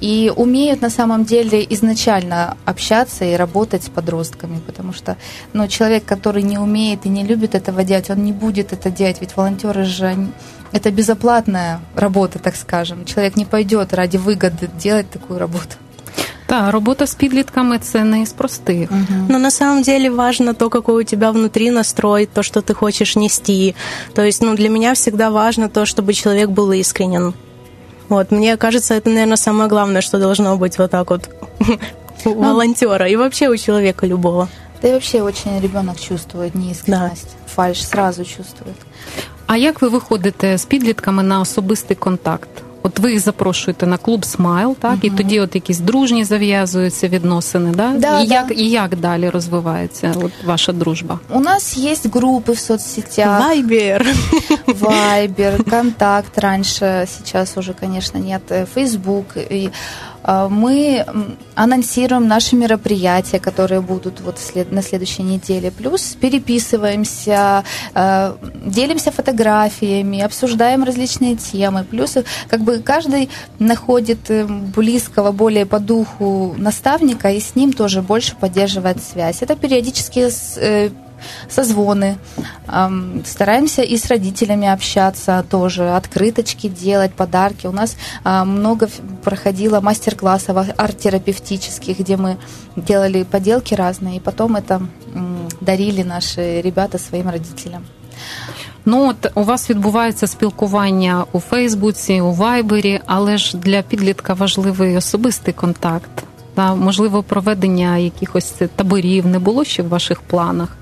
и 0.00 0.32
умеют 0.34 0.80
на 0.80 0.90
самом 0.90 1.24
деле 1.24 1.66
изначально 1.70 2.56
общаться 2.64 3.24
и 3.24 3.34
работать 3.34 3.84
с 3.84 3.88
подростками, 3.88 4.60
потому 4.64 4.92
что 4.92 5.16
ну, 5.52 5.66
человек, 5.68 6.04
который 6.04 6.42
не 6.42 6.58
умеет 6.58 7.04
и 7.04 7.08
не 7.08 7.24
любит 7.24 7.54
этого 7.54 7.84
делать, 7.84 8.10
он 8.10 8.24
не 8.24 8.32
будет 8.32 8.72
это 8.72 8.90
делать, 8.90 9.20
ведь 9.20 9.36
волонтеры 9.36 9.84
же 9.84 10.28
это 10.72 10.90
безоплатная 10.90 11.80
работа, 11.94 12.38
так 12.38 12.54
скажем. 12.56 13.04
Человек 13.04 13.36
не 13.36 13.44
пойдет 13.44 13.94
ради 13.94 14.18
выгоды 14.18 14.68
делать 14.78 15.10
такую 15.10 15.38
работу. 15.38 15.76
Да, 16.49 16.71
работа 16.71 17.03
с 17.03 17.15
підлітками 17.15 17.79
це 17.79 18.03
не 18.03 18.21
из 18.21 18.33
простых. 18.33 18.87
Угу. 18.91 19.25
Но 19.29 19.39
на 19.39 19.51
самом 19.51 19.83
деле 19.83 20.09
важно 20.09 20.53
то, 20.53 20.69
какой 20.69 21.01
у 21.01 21.03
тебя 21.03 21.31
внутри 21.31 21.71
настрой, 21.71 22.25
то, 22.25 22.43
что 22.43 22.59
ты 22.61 22.73
хочешь 22.73 23.15
нести. 23.15 23.75
То 24.13 24.21
есть, 24.21 24.43
ну, 24.43 24.55
для 24.55 24.69
меня 24.69 24.93
всегда 24.93 25.29
важно 25.29 25.69
то, 25.69 25.85
чтобы 25.85 26.13
человек 26.13 26.49
был 26.49 26.71
искренен. 26.71 27.33
Вот, 28.09 28.31
мне 28.31 28.57
кажется, 28.57 28.93
это, 28.93 29.09
наверное, 29.09 29.37
самое 29.37 29.69
главное, 29.69 30.01
что 30.01 30.19
должно 30.19 30.57
быть 30.57 30.77
вот 30.77 30.91
так 30.91 31.09
вот 31.09 31.29
у 32.25 32.29
ну, 32.29 32.33
волонтера 32.33 33.07
и 33.07 33.15
вообще 33.15 33.49
у 33.49 33.57
человека 33.57 34.07
любого. 34.07 34.47
Да 34.81 34.89
и 34.89 34.91
вообще 34.91 35.21
очень 35.21 35.59
ребенок 35.61 35.99
чувствует 35.99 36.55
неискренность, 36.55 37.35
да. 37.47 37.53
фальш 37.55 37.85
сразу 37.85 38.25
чувствует. 38.25 38.75
А 39.45 39.57
як 39.57 39.81
ви 39.81 39.87
виходите 39.87 40.57
з 40.57 40.65
підлітками 40.65 41.23
на 41.23 41.39
особистий 41.39 41.97
контакт? 41.97 42.49
От 42.85 42.99
ви 42.99 43.11
їх 43.11 43.19
запрошуєте 43.19 43.87
на 43.87 43.97
клуб 43.97 44.25
Смайл, 44.25 44.75
так 44.75 44.91
угу. 44.91 44.99
і 45.03 45.09
тоді 45.09 45.39
от 45.39 45.55
якісь 45.55 45.79
дружні 45.79 46.23
зав'язуються 46.23 47.07
відносини, 47.07 47.71
да? 47.71 47.91
Да, 47.97 48.19
і 48.19 48.27
да. 48.27 48.33
як 48.33 48.59
і 48.59 48.69
як 48.69 48.95
далі 48.95 49.29
розвивається 49.29 50.13
от 50.15 50.31
ваша 50.45 50.71
дружба? 50.71 51.19
У 51.29 51.39
нас 51.39 51.77
есть 51.77 52.05
группы 52.09 52.51
в 52.51 52.59
соцсетях. 52.59 53.41
Вайбер. 53.41 54.15
Вайбер, 54.67 55.63
Контакт 55.63 56.37
раньше, 56.37 57.07
сейчас 57.07 57.57
уже, 57.57 57.73
конечно, 57.73 58.19
нет, 58.19 58.67
Фейсбук. 58.73 59.25
И 59.37 59.69
а, 59.69 60.06
мы 60.24 61.06
анонсируем 61.54 62.28
наши 62.28 62.56
мероприятия, 62.56 63.38
которые 63.38 63.80
будут 63.80 64.20
вот 64.20 64.38
на 64.70 64.82
следующей 64.82 65.22
неделе. 65.22 65.70
Плюс 65.70 66.16
переписываемся, 66.20 67.64
а, 67.94 68.36
делимся 68.64 69.10
фотографиями, 69.10 70.20
обсуждаем 70.20 70.84
различные 70.84 71.36
темы. 71.36 71.84
Плюс 71.84 72.16
как 72.48 72.60
бы 72.60 72.78
каждый 72.78 73.28
находит 73.58 74.30
э, 74.30 74.44
близкого, 74.46 75.32
более 75.32 75.66
по 75.66 75.78
духу 75.78 76.54
наставника 76.56 77.30
и 77.30 77.40
с 77.40 77.54
ним 77.54 77.72
тоже 77.72 78.02
больше 78.02 78.36
поддерживает 78.36 79.02
связь. 79.02 79.42
Это 79.42 79.56
периодически 79.56 80.28
э, 80.56 80.90
созвоны, 81.49 82.17
стараемся 83.25 83.81
и 83.81 83.97
с 83.97 84.07
родителями 84.07 84.67
общаться 84.67 85.45
тоже, 85.49 85.95
открыточки 85.95 86.67
делать, 86.67 87.13
подарки. 87.13 87.67
У 87.67 87.71
нас 87.71 87.95
а, 88.23 88.45
много 88.45 88.89
проходило 89.23 89.81
мастер-классов 89.81 90.57
арт-терапевтических, 90.77 91.99
где 91.99 92.17
мы 92.17 92.37
делали 92.75 93.23
поделки 93.23 93.73
разные, 93.73 94.17
и 94.17 94.19
потом 94.19 94.55
это 94.55 94.81
дарили 95.61 96.03
наши 96.03 96.61
ребята 96.61 96.97
своим 96.97 97.29
родителям. 97.29 97.85
Ну 98.85 99.09
от 99.09 99.31
у 99.35 99.43
вас 99.43 99.69
відбувається 99.69 100.27
спілкування 100.27 101.25
у 101.31 101.39
Фейсбуці, 101.39 102.21
у 102.21 102.31
Вайбері, 102.31 103.01
але 103.05 103.37
ж 103.37 103.57
для 103.57 103.81
підлітка 103.81 104.33
важливий 104.33 104.97
особистий 104.97 105.53
контакт. 105.53 106.23
Та 106.53 106.75
можливо 106.75 107.23
проведення 107.23 107.97
якихось 107.97 108.53
таборів 108.75 109.25
не 109.25 109.39
було 109.39 109.63
ще 109.63 109.83
в 109.83 109.87
ваших 109.87 110.21
планах 110.21 110.77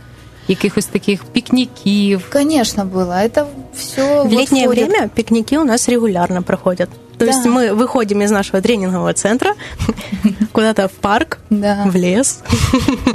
якихось 0.49 0.87
таких 0.87 1.25
пикників? 1.25 2.29
Конечно, 2.31 2.85
было. 2.85 3.13
Это 3.25 3.47
все 3.75 4.23
В 4.23 4.29
вот 4.29 4.33
летнее 4.33 4.65
входит... 4.65 4.89
время 4.89 5.09
пикники 5.09 5.57
у 5.57 5.65
нас 5.65 5.89
регулярно 5.89 6.43
проходят. 6.43 6.91
То 7.19 7.25
да. 7.25 7.27
есть 7.27 7.47
мы 7.47 7.75
выходим 7.75 8.21
из 8.23 8.31
нашего 8.31 8.61
тренингового 8.61 9.13
центра 9.13 9.55
куда-то 10.53 10.89
в 10.89 10.93
парк, 10.93 11.39
да. 11.51 11.85
в 11.87 11.97
лес. 11.97 12.43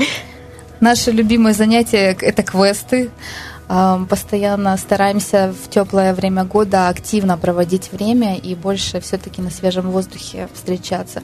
Наше 0.80 1.12
любимое 1.12 1.54
занятие– 1.54 2.17
это 2.22 2.41
квесты 2.44 3.10
Постоянно 4.09 4.76
стараемся 4.76 5.52
в 5.52 5.68
теплое 5.68 6.14
время 6.14 6.44
года 6.44 6.88
активно 6.88 7.37
проводить 7.37 7.92
время 7.92 8.37
и 8.37 8.55
больше 8.55 9.00
все-таки 9.00 9.42
на 9.42 9.50
свежем 9.50 9.90
воздухе 9.90 10.48
встречаться. 10.55 11.22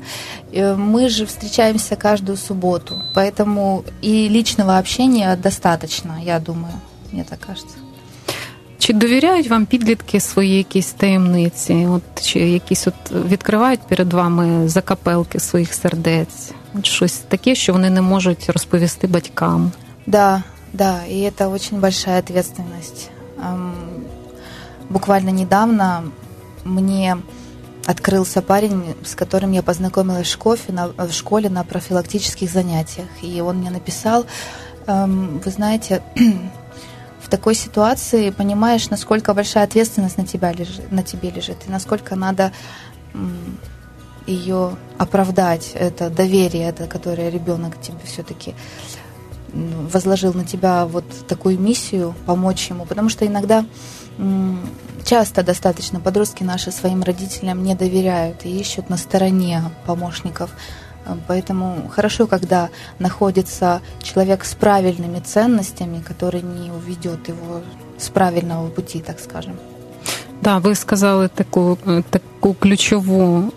Э, 0.53 0.75
мы 0.75 1.09
же 1.09 1.25
встречаемся 1.25 1.95
каждую 1.95 2.37
субботу, 2.37 2.95
поэтому 3.15 3.85
и 4.03 4.29
личного 4.29 4.79
общения 4.79 5.37
достаточно, 5.37 6.19
я 6.21 6.41
думаю, 6.41 6.75
мне 7.13 7.25
так 7.25 7.39
кажется. 7.41 7.77
Чи 8.79 8.93
довіряють 8.93 9.49
вам 9.49 9.67
підлітки 9.67 10.21
свої 10.21 10.57
якісь 10.57 10.93
таємниці? 10.93 11.89
От 11.91 12.23
чи 12.23 12.39
якісь 12.39 12.87
от 12.87 12.95
відкривають 13.31 13.81
перед 13.81 14.13
вами 14.13 14.69
закапелки 14.69 15.41
своїх 15.41 15.75
сердець? 15.75 16.51
От 16.79 16.87
щось 16.87 17.13
таке, 17.13 17.55
що 17.55 17.73
вони 17.73 17.91
не 17.91 18.03
можуть 18.03 18.51
розповісти 18.51 19.07
батькам? 19.07 19.73
Да, 20.07 20.43
да, 20.74 21.06
и 21.06 21.22
это 21.22 21.50
очень 21.50 21.80
большая 21.80 22.20
ответственность. 22.20 23.10
Буквально 24.90 25.30
недавно 25.30 26.12
мне 26.64 27.18
открылся 27.86 28.42
парень, 28.42 28.96
с 29.06 29.16
которым 29.16 29.52
я 29.54 29.64
познакомилась 29.64 30.28
в, 30.28 30.32
школе 30.32 30.60
на, 30.70 30.88
в 30.88 31.12
школе 31.12 31.50
на 31.50 31.64
профилактических 31.64 32.52
занятиях. 32.52 33.08
И 33.22 33.40
он 33.40 33.58
мне 33.58 33.70
написал, 33.70 34.26
вы 34.86 35.52
знаете, 35.52 36.02
в 37.22 37.30
такой 37.30 37.56
ситуации 37.56 38.30
понимаешь, 38.30 38.90
насколько 38.90 39.34
большая 39.34 39.64
ответственность 39.64 40.18
на, 40.18 40.26
тебя 40.26 40.52
лежит, 40.52 40.92
на 40.92 41.04
тебе 41.04 41.30
лежит, 41.30 41.58
и 41.68 41.72
насколько 41.72 42.16
надо 42.16 42.52
ее 44.26 44.76
оправдать, 44.98 45.72
это 45.74 46.10
доверие, 46.10 46.68
это, 46.70 46.88
которое 46.88 47.30
ребенок 47.30 47.80
тебе 47.80 48.00
все-таки 48.06 48.54
возложил 49.54 50.34
на 50.34 50.46
тебя 50.46 50.86
вот 50.86 51.06
такую 51.28 51.60
миссию, 51.60 52.14
помочь 52.26 52.70
ему, 52.70 52.86
потому 52.86 53.10
что 53.10 53.26
иногда 53.26 53.66
часто 55.06 55.44
достаточно 55.44 56.00
подростки 56.00 56.44
наши 56.44 56.72
своим 56.72 57.04
родителям 57.04 57.64
не 57.64 57.76
доверяют 57.76 58.46
и 58.46 58.60
ищут 58.60 58.90
на 58.90 58.98
стороне 58.98 59.62
помощников. 59.86 60.50
Поэтому 61.28 61.90
хорошо, 61.90 62.28
когда 62.28 62.70
находится 63.00 63.82
человек 64.04 64.44
с 64.44 64.54
правильными 64.56 65.20
ценностями, 65.20 66.02
который 66.02 66.42
не 66.42 66.70
уведет 66.72 67.30
его 67.30 67.62
с 67.98 68.10
правильного 68.10 68.68
пути, 68.70 69.00
так 69.00 69.20
скажем. 69.20 69.58
Да, 70.42 70.58
ви 70.58 70.76
сказали 70.76 71.28
таку 71.28 71.78
таку 72.10 72.54
ключову 72.54 73.52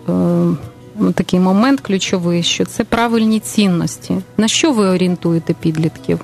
такий 1.14 1.40
момент 1.40 1.80
ключовий, 1.80 2.42
що 2.42 2.64
це 2.64 2.84
правильні 2.84 3.40
цінності. 3.40 4.16
На 4.36 4.48
що 4.48 4.72
ви 4.72 4.86
орієнтуєте 4.86 5.54
підлітків? 5.54 6.20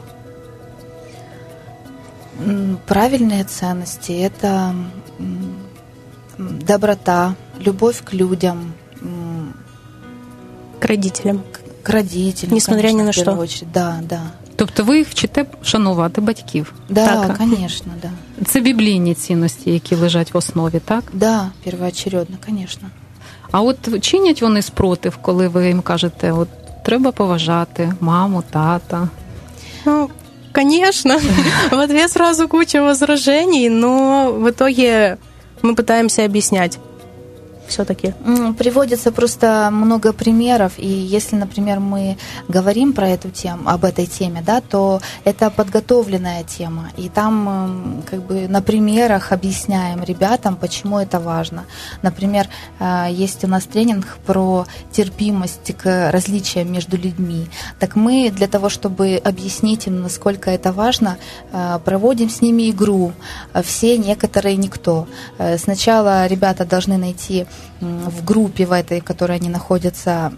Правильные 2.88 3.44
ценности – 3.44 4.28
это 4.28 4.74
доброта, 6.38 7.34
любовь 7.66 8.02
к 8.04 8.16
людям, 8.16 8.72
к 10.80 10.88
родителям. 10.88 11.42
К 11.82 11.92
родителям, 11.92 12.54
Несмотря 12.54 12.90
конечно, 12.90 12.98
ни 12.98 13.06
на 13.06 13.12
что. 13.12 13.38
Очередь. 13.38 13.72
Да, 13.72 14.00
да. 14.02 14.22
Тобто 14.56 14.84
ви 14.84 14.98
їх 14.98 15.08
вчите 15.08 15.46
шанувати 15.62 16.20
батьків? 16.20 16.72
Да, 16.88 17.26
так. 17.26 17.38
конечно, 17.38 17.92
да. 18.02 18.10
Це 18.44 18.60
біблійні 18.60 19.14
цінності, 19.14 19.70
які 19.70 19.94
лежать 19.94 20.34
в 20.34 20.36
основі, 20.36 20.80
так? 20.84 21.04
Да, 21.12 21.50
первоочередно, 21.64 22.36
конечно. 22.46 22.88
А 23.50 23.60
от 23.60 24.02
чинять 24.02 24.42
вони 24.42 24.62
спротив, 24.62 25.16
коли 25.22 25.48
ви 25.48 25.66
їм 25.66 25.80
кажете, 25.82 26.32
от 26.32 26.48
треба 26.84 27.12
поважати 27.12 27.92
маму, 28.00 28.42
тата? 28.50 29.08
Ну, 29.86 30.08
конечно. 30.54 31.18
В 31.70 31.78
ответ 31.84 32.10
сразу 32.10 32.48
куча 32.48 32.82
возражений, 32.82 33.68
но 33.68 34.32
в 34.32 34.50
итоге 34.50 35.16
мы 35.62 35.74
пытаемся 35.74 36.24
объяснять 36.24 36.78
Все-таки? 37.67 38.13
Приводится 38.57 39.11
просто 39.11 39.69
много 39.71 40.13
примеров, 40.13 40.73
и 40.77 40.87
если, 40.87 41.35
например, 41.35 41.79
мы 41.79 42.17
говорим 42.47 42.93
про 42.93 43.09
эту 43.09 43.29
тему, 43.29 43.69
об 43.69 43.85
этой 43.85 44.05
теме, 44.05 44.41
да, 44.45 44.61
то 44.61 45.01
это 45.23 45.49
подготовленная 45.49 46.43
тема, 46.43 46.91
и 46.97 47.09
там 47.09 48.03
как 48.09 48.23
бы 48.23 48.47
на 48.47 48.61
примерах 48.61 49.31
объясняем 49.31 50.03
ребятам, 50.03 50.55
почему 50.55 50.99
это 50.99 51.19
важно. 51.19 51.65
Например, 52.01 52.47
э, 52.79 53.07
есть 53.11 53.43
у 53.43 53.47
нас 53.47 53.65
тренинг 53.65 54.17
про 54.25 54.65
терпимость 54.91 55.75
к 55.77 56.11
различиям 56.11 56.71
между 56.71 56.97
людьми. 56.97 57.47
Так 57.79 57.95
мы 57.95 58.31
для 58.31 58.47
того, 58.47 58.69
чтобы 58.69 59.21
объяснить 59.23 59.87
им, 59.87 60.01
насколько 60.01 60.49
это 60.51 60.71
важно, 60.71 61.17
э, 61.51 61.79
проводим 61.83 62.29
с 62.29 62.41
ними 62.41 62.69
игру 62.71 63.11
«Все, 63.63 63.97
некоторые, 63.97 64.55
никто». 64.55 65.07
Э, 65.37 65.57
сначала 65.57 66.27
ребята 66.27 66.65
должны 66.65 66.97
найти 66.97 67.45
в 67.79 68.23
группе 68.23 68.65
в 68.65 68.71
этой, 68.71 69.01
в 69.01 69.03
которой 69.03 69.37
они 69.37 69.49
находятся, 69.49 70.33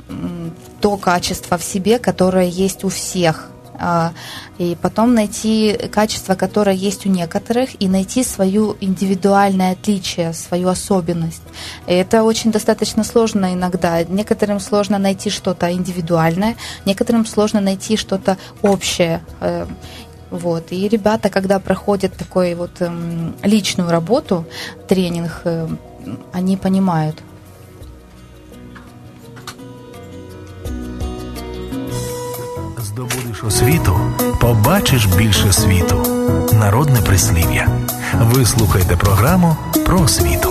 то 0.81 0.97
качество 0.97 1.57
в 1.57 1.63
себе, 1.63 1.99
которое 1.99 2.47
есть 2.47 2.83
у 2.83 2.89
всех. 2.89 3.49
А, 3.81 4.11
и 4.57 4.77
потом 4.81 5.13
найти 5.13 5.73
качество, 5.89 6.35
которое 6.35 6.75
есть 6.75 7.05
у 7.05 7.09
некоторых, 7.09 7.81
и 7.81 7.87
найти 7.87 8.23
свою 8.23 8.75
индивидуальное 8.81 9.71
отличие, 9.71 10.33
свою 10.33 10.67
особенность. 10.67 11.41
И 11.87 11.93
это 11.93 12.23
очень 12.23 12.51
достаточно 12.51 13.05
сложно 13.05 13.53
иногда. 13.53 14.03
Некоторым 14.03 14.59
сложно 14.59 14.97
найти 14.97 15.29
что-то 15.29 15.71
индивидуальное, 15.71 16.57
некоторым 16.85 17.25
сложно 17.25 17.61
найти 17.61 17.95
что-то 17.95 18.37
общее. 18.61 19.21
Э, 19.39 19.65
вот. 20.29 20.71
И 20.71 20.87
ребята, 20.87 21.29
когда 21.29 21.59
проходят 21.59 22.13
такой 22.13 22.55
вот 22.55 22.81
эм, 22.81 23.35
личную 23.43 23.89
работу, 23.89 24.45
тренинг, 24.87 25.41
э, 25.45 25.67
они 26.33 26.57
понимают, 26.57 27.23
здобудеш 32.77 33.43
освіту, 33.43 33.99
побачиш 34.41 35.05
більше 35.05 35.53
світу. 35.53 35.95
Народне 36.53 37.01
прислів'я. 37.01 37.67
Ви 38.21 38.45
слухаєте 38.45 38.95
програму 38.95 39.55
про 39.85 40.01
освіту. 40.01 40.49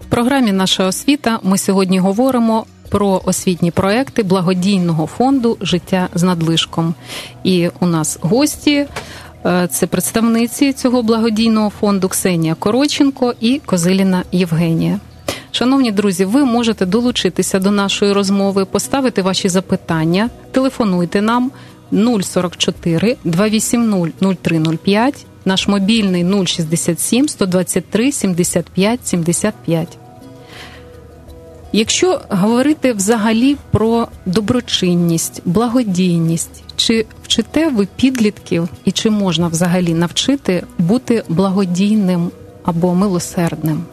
В 0.00 0.04
програмі 0.08 0.52
Наша 0.52 0.86
освіта 0.86 1.38
ми 1.42 1.58
сьогодні 1.58 1.98
говоримо 1.98 2.66
про 2.90 3.22
освітні 3.24 3.70
проекти 3.70 4.22
благодійного 4.22 5.06
фонду 5.06 5.56
Життя 5.60 6.08
з 6.14 6.22
надлишком. 6.22 6.94
І 7.44 7.68
у 7.80 7.86
нас 7.86 8.18
гості. 8.20 8.86
Е, 9.46 9.68
це 9.70 9.86
представниці 9.86 10.72
цього 10.72 11.02
благодійного 11.02 11.70
фонду 11.70 12.08
Ксенія 12.08 12.54
Короченко 12.54 13.34
і 13.40 13.60
Козиліна 13.66 14.24
Євгенія. 14.32 15.00
Шановні 15.52 15.92
друзі, 15.92 16.24
ви 16.24 16.44
можете 16.44 16.86
долучитися 16.86 17.58
до 17.58 17.70
нашої 17.70 18.12
розмови, 18.12 18.64
поставити 18.64 19.22
ваші 19.22 19.48
запитання, 19.48 20.30
телефонуйте 20.52 21.22
нам 21.22 21.50
044 22.22 23.16
280 23.24 24.12
0305, 24.42 25.26
наш 25.44 25.68
мобільний 25.68 26.46
067 26.46 27.28
123 27.28 28.12
75 28.12 29.06
75. 29.06 29.99
Якщо 31.75 32.21
говорити 32.29 32.93
взагалі 32.93 33.57
про 33.71 34.07
доброчинність, 34.25 35.41
благодійність, 35.45 36.63
чи 36.75 37.05
вчите 37.23 37.69
ви 37.69 37.87
підлітків 37.95 38.69
і 38.85 38.91
чи 38.91 39.09
можна 39.09 39.47
взагалі 39.47 39.93
навчити 39.93 40.63
бути 40.77 41.23
благодійним 41.29 42.31
або 42.63 42.95
милосердним? 42.95 43.85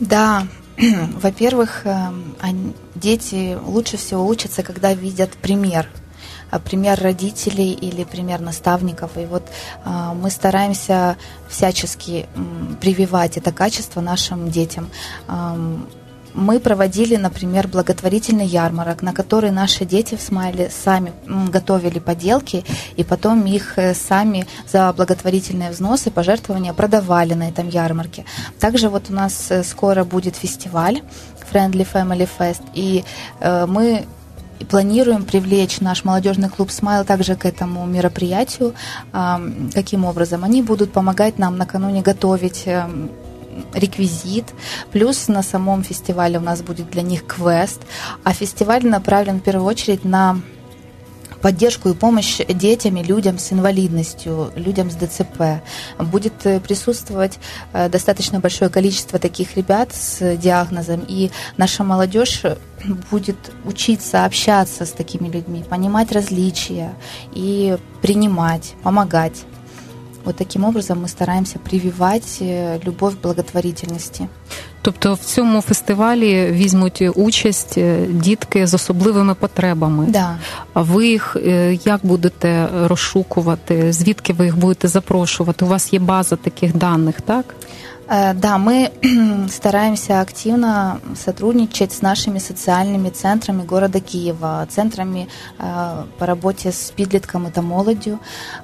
Да, 0.00 0.46
во-первых, 1.22 1.82
э, 1.84 2.10
дети 2.94 3.58
лучше 3.66 3.96
всего 3.96 4.26
учатся, 4.26 4.62
когда 4.62 4.94
видят 4.94 5.30
пример 5.30 5.88
э, 6.50 6.58
пример 6.58 7.00
родителей 7.02 7.72
или 7.72 8.04
пример 8.04 8.40
наставников. 8.40 9.16
И 9.16 9.24
вот 9.26 9.42
э, 9.84 10.12
мы 10.22 10.30
стараемся 10.30 11.16
всячески 11.48 12.26
прививать 12.80 13.36
это 13.38 13.52
качество 13.52 14.00
нашим 14.00 14.50
детям 14.50 14.90
мы 16.37 16.59
проводили, 16.59 17.15
например, 17.15 17.67
благотворительный 17.67 18.45
ярмарок, 18.45 19.01
на 19.01 19.11
который 19.11 19.51
наши 19.51 19.85
дети 19.85 20.15
в 20.15 20.21
Смайле 20.21 20.69
сами 20.69 21.11
готовили 21.51 21.99
поделки, 21.99 22.63
и 22.95 23.03
потом 23.03 23.45
их 23.45 23.77
э, 23.77 23.95
сами 23.95 24.45
за 24.71 24.93
благотворительные 24.93 25.71
взносы, 25.71 26.11
пожертвования 26.11 26.73
продавали 26.73 27.33
на 27.33 27.49
этом 27.49 27.67
ярмарке. 27.67 28.23
Также 28.59 28.89
вот 28.89 29.09
у 29.09 29.13
нас 29.13 29.47
э, 29.49 29.63
скоро 29.63 30.03
будет 30.03 30.35
фестиваль 30.35 31.01
Friendly 31.51 31.87
Family 31.91 32.29
Fest, 32.37 32.61
и 32.75 33.03
э, 33.39 33.65
мы 33.65 34.05
планируем 34.69 35.23
привлечь 35.23 35.81
наш 35.81 36.03
молодежный 36.03 36.49
клуб 36.49 36.71
«Смайл» 36.71 37.03
также 37.03 37.35
к 37.35 37.45
этому 37.45 37.85
мероприятию. 37.85 38.73
Каким 39.73 40.03
образом? 40.03 40.43
Они 40.43 40.63
будут 40.63 40.91
помогать 40.91 41.37
нам 41.37 41.57
накануне 41.57 42.01
готовить 42.01 42.63
эм, 42.65 43.11
реквизит, 43.73 44.45
плюс 44.91 45.27
на 45.27 45.43
самом 45.43 45.83
фестивале 45.83 46.37
у 46.37 46.41
нас 46.41 46.61
будет 46.61 46.89
для 46.89 47.01
них 47.01 47.25
квест, 47.25 47.81
а 48.23 48.33
фестиваль 48.33 48.85
направлен 48.85 49.39
в 49.39 49.43
первую 49.43 49.65
очередь 49.65 50.03
на 50.05 50.41
поддержку 51.41 51.89
и 51.89 51.93
помощь 51.93 52.39
детям 52.47 52.97
и 52.97 53.03
людям 53.03 53.37
с 53.39 53.51
инвалидностью, 53.51 54.51
людям 54.55 54.89
с 54.89 54.95
ДЦП. 54.95 55.61
Будет 55.99 56.45
э, 56.45 56.59
присутствовать 56.59 57.39
э, 57.73 57.89
достаточно 57.89 58.39
большое 58.39 58.69
количество 58.69 59.19
таких 59.19 59.55
ребят 59.55 59.93
с 59.93 60.35
диагнозом, 60.37 61.05
и 61.07 61.31
наша 61.57 61.83
молодежь 61.83 62.43
будет 63.11 63.37
учиться 63.65 64.25
общаться 64.25 64.85
с 64.85 64.91
такими 64.91 65.29
людьми, 65.29 65.63
понимать 65.67 66.11
различия 66.11 66.93
и 67.33 67.77
принимать, 68.01 68.73
помогать. 68.83 69.45
Вот 70.27 70.35
таким 70.35 70.65
образом 70.65 70.99
мы 71.03 71.07
стараемся 71.07 71.57
прививать 71.57 72.41
любов 72.41 72.85
любовь 72.85 73.15
к 73.15 73.21
благотворительности. 73.21 74.27
Тобто 74.81 75.13
в 75.13 75.19
цьому 75.19 75.61
фестивалі 75.61 76.51
візьмуть 76.51 77.03
участь 77.15 77.77
е, 77.77 78.05
дітки 78.09 78.67
з 78.67 78.73
особливими 78.73 79.35
потребами. 79.35 80.05
Да. 80.09 80.37
А 80.73 80.81
ви 80.81 81.07
їх 81.07 81.35
е, 81.35 81.77
як 81.85 81.99
будете 82.03 82.67
розшукувати? 82.83 83.93
Звідки 83.93 84.33
ви 84.33 84.45
їх 84.45 84.57
будете 84.57 84.87
запрошувати? 84.87 85.65
У 85.65 85.67
вас 85.67 85.93
є 85.93 85.99
база 85.99 86.35
таких 86.35 86.75
даних, 86.75 87.21
так? 87.21 87.55
Э, 88.09 88.33
Да, 88.33 88.57
мы 88.57 88.91
стараемся 89.49 90.21
активно 90.21 90.99
сотрудничать 91.15 91.91
с 91.91 92.01
нашими 92.01 92.39
социальными 92.39 93.09
центрами 93.09 93.63
города 93.63 93.99
Киева, 93.99 94.65
центрами 94.69 95.27
э, 95.59 96.03
по 96.17 96.25
работе 96.25 96.71
с 96.71 96.91
подростком 96.91 97.47
и 97.47 97.61
молодью. 97.61 98.19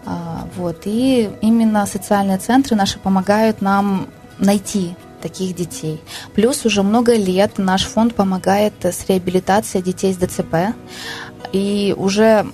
А, 0.06 0.48
Вот. 0.58 0.82
И 0.86 1.30
именно 1.42 1.86
социальные 1.86 2.38
центры 2.38 2.76
наши 2.76 3.00
помогают 3.00 3.62
нам 3.62 4.08
найти 4.40 4.96
таких 5.22 5.56
детей. 5.56 6.02
Плюс 6.36 6.66
уже 6.66 6.84
много 6.84 7.16
лет 7.16 7.58
наш 7.58 7.86
фонд 7.86 8.14
помогает 8.16 8.74
с 8.84 9.08
реабилитацией 9.08 9.84
детей 9.84 10.14
с 10.14 10.18
ДЦП. 10.18 10.76
И 11.54 11.94
уже 11.98 12.46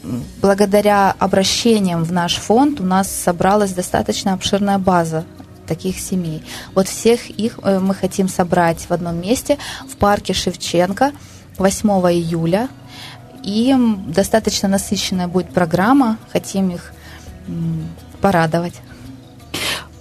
благодаря 0.42 1.16
обращениям 1.20 2.04
в 2.04 2.12
наш 2.12 2.36
фонд 2.36 2.82
у 2.82 2.84
нас 2.84 3.10
собралась 3.10 3.72
достаточно 3.72 4.34
обширная 4.34 4.78
база 4.78 5.24
таких 5.69 5.99
семей. 5.99 6.43
Вот 6.75 6.89
всех 6.89 7.31
их 7.31 7.59
э, 7.63 7.79
мы 7.79 7.95
хотим 7.95 8.29
собрать 8.29 8.87
в 8.89 8.93
одном 8.93 9.21
месте 9.21 9.59
в 9.89 9.97
парке 9.97 10.35
Шевченко 10.35 11.13
8 11.59 11.89
июля. 11.91 12.69
И 13.43 13.71
м, 13.71 14.13
достаточно 14.13 14.69
насыщенная 14.69 15.29
будет 15.29 15.51
программа. 15.51 16.19
Хотим 16.33 16.71
их 16.71 16.93
м, 17.49 17.89
порадовать. 18.21 18.75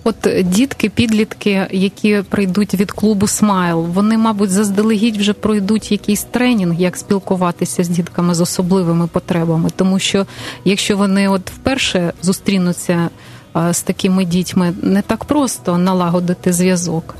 От 0.06 0.28
дітки, 0.42 0.90
підлітки, 0.90 1.68
які 1.72 2.24
прийдуть 2.30 2.74
від 2.74 2.92
клубу 2.92 3.28
Смайл, 3.28 3.82
вони, 3.82 4.18
мабуть, 4.18 4.50
заздалегідь 4.50 5.18
вже 5.18 5.34
пройдуть 5.34 5.92
якийсь 5.92 6.24
тренінг, 6.24 6.82
як 6.82 6.98
спілкуватися 6.98 7.84
з 7.84 7.90
дітками 7.90 8.36
з 8.36 8.42
особливими 8.42 9.08
потребами. 9.08 9.70
Тому 9.76 10.00
що 10.00 10.26
якщо 10.66 10.98
вони 10.98 11.28
от 11.28 11.50
вперше 11.50 12.14
зустрінуться 12.22 12.94
а, 12.94 13.10
З 13.71 13.83
такими 13.83 14.25
дітьми, 14.25 14.75
не 14.83 15.03
так 15.03 15.25
просто 15.25 15.79
налагодити 15.79 16.53
зв'язок. 16.53 17.15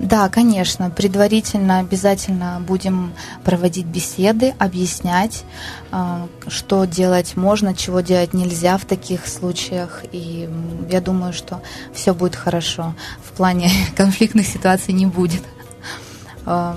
Да, 0.00 0.28
конечно. 0.28 0.90
Предварительно 0.90 1.78
обязательно 1.78 2.60
будем 2.66 3.12
проводить 3.44 3.86
беседы, 3.86 4.52
объяснять, 4.58 5.44
а, 5.92 6.26
что 6.48 6.84
делать 6.84 7.36
можно, 7.36 7.74
чего 7.74 8.00
делать 8.00 8.34
нельзя 8.34 8.76
в 8.76 8.84
таких 8.84 9.26
случаях. 9.26 10.04
И 10.12 10.48
я 10.90 11.00
думаю, 11.00 11.32
что 11.32 11.62
все 11.92 12.12
будет 12.12 12.36
хорошо. 12.36 12.94
В 13.24 13.36
плане 13.36 13.70
конфликтных 13.96 14.46
ситуаций 14.46 14.92
не 14.94 15.06
будет. 15.06 15.42
А, 16.46 16.76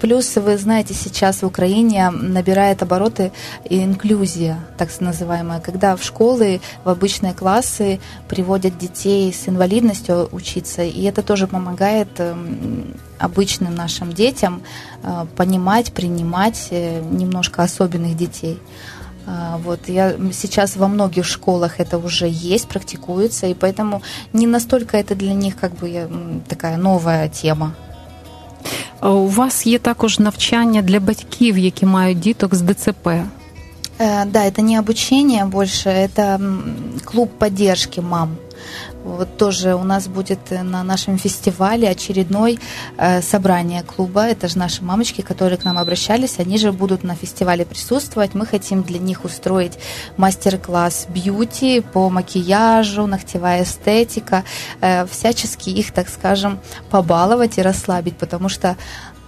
Плюс, 0.00 0.36
вы 0.36 0.56
знаете, 0.58 0.94
сейчас 0.94 1.42
в 1.42 1.46
Украине 1.46 2.10
набирает 2.10 2.82
обороты 2.82 3.32
инклюзия, 3.68 4.58
так 4.76 4.88
называемая, 5.00 5.60
когда 5.60 5.96
в 5.96 6.04
школы, 6.04 6.60
в 6.84 6.88
обычные 6.88 7.34
классы 7.34 8.00
приводят 8.28 8.78
детей 8.78 9.32
с 9.32 9.48
инвалидностью 9.48 10.28
учиться, 10.30 10.82
и 10.82 11.02
это 11.02 11.22
тоже 11.22 11.48
помогает 11.48 12.08
эм, 12.18 12.94
обычным 13.18 13.74
нашим 13.74 14.12
детям 14.12 14.62
э, 15.02 15.26
понимать, 15.36 15.92
принимать 15.92 16.68
э, 16.70 17.00
немножко 17.00 17.64
особенных 17.64 18.16
детей. 18.16 18.60
А, 19.26 19.58
Вот 19.58 19.88
я 19.88 20.14
сейчас 20.32 20.76
во 20.76 20.86
многих 20.86 21.24
школах 21.24 21.80
это 21.80 21.98
уже 21.98 22.28
есть, 22.30 22.68
практикуется, 22.68 23.46
и 23.46 23.54
поэтому 23.54 24.02
не 24.32 24.46
настолько 24.46 24.96
это 24.96 25.16
для 25.16 25.34
них 25.34 25.56
как 25.56 25.72
бы 25.74 26.08
такая 26.48 26.76
новая 26.76 27.28
тема. 27.28 27.74
А 28.99 29.09
У 29.09 29.27
вас 29.27 29.67
є 29.67 29.79
також 29.79 30.19
навчання 30.19 30.81
для 30.81 30.99
батьків, 30.99 31.57
які 31.57 31.85
мають 31.85 32.19
діток 32.19 32.55
з 32.55 32.61
ДЦП. 32.61 33.07
Э, 33.99 34.25
Да, 34.25 34.45
это 34.45 34.61
не 34.61 34.79
обучение 34.79 35.45
больше, 35.45 35.89
это 35.89 36.35
м, 36.35 36.63
клуб 37.05 37.29
поддержки 37.37 38.01
мам. 38.01 38.29
Вот 39.04 39.36
тоже 39.36 39.74
у 39.74 39.84
нас 39.84 40.08
будет 40.08 40.40
э, 40.50 40.62
на 40.62 40.82
нашем 40.82 41.18
фестивале 41.18 41.88
очередной 41.88 42.58
э, 42.96 43.22
собрание 43.22 43.82
клуба. 43.82 44.26
Это 44.26 44.48
же 44.48 44.58
наши 44.58 44.82
мамочки, 44.82 45.20
которые 45.22 45.58
к 45.58 45.64
нам 45.64 45.78
обращались. 45.78 46.38
Они 46.38 46.58
же 46.58 46.72
будут 46.72 47.04
на 47.04 47.14
фестивале 47.14 47.64
присутствовать. 47.64 48.34
Мы 48.34 48.44
хотим 48.44 48.82
для 48.82 48.98
них 48.98 49.24
устроить 49.24 49.78
мастер-класс 50.16 51.06
бьюти 51.08 51.80
по 51.80 52.10
макияжу, 52.10 53.06
ногтевая 53.06 53.62
эстетика. 53.62 54.44
Э, 54.80 55.06
всячески 55.06 55.70
их, 55.70 55.92
так 55.92 56.08
скажем, 56.08 56.58
побаловать 56.90 57.58
и 57.58 57.62
расслабить, 57.62 58.16
потому 58.16 58.48
что 58.48 58.76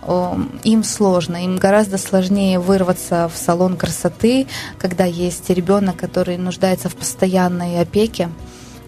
о, 0.03 0.37
им 0.65 0.83
сложно, 0.83 1.45
им 1.45 1.59
гораздо 1.59 1.99
сложнее 1.99 2.59
вырваться 2.59 3.31
в 3.33 3.37
салон 3.37 3.77
красоты, 3.77 4.47
когда 4.79 5.05
есть 5.05 5.51
ребенок, 5.51 5.97
который 5.97 6.39
нуждается 6.39 6.89
в 6.89 6.97
постоянной 6.97 7.81
опеке. 7.81 8.31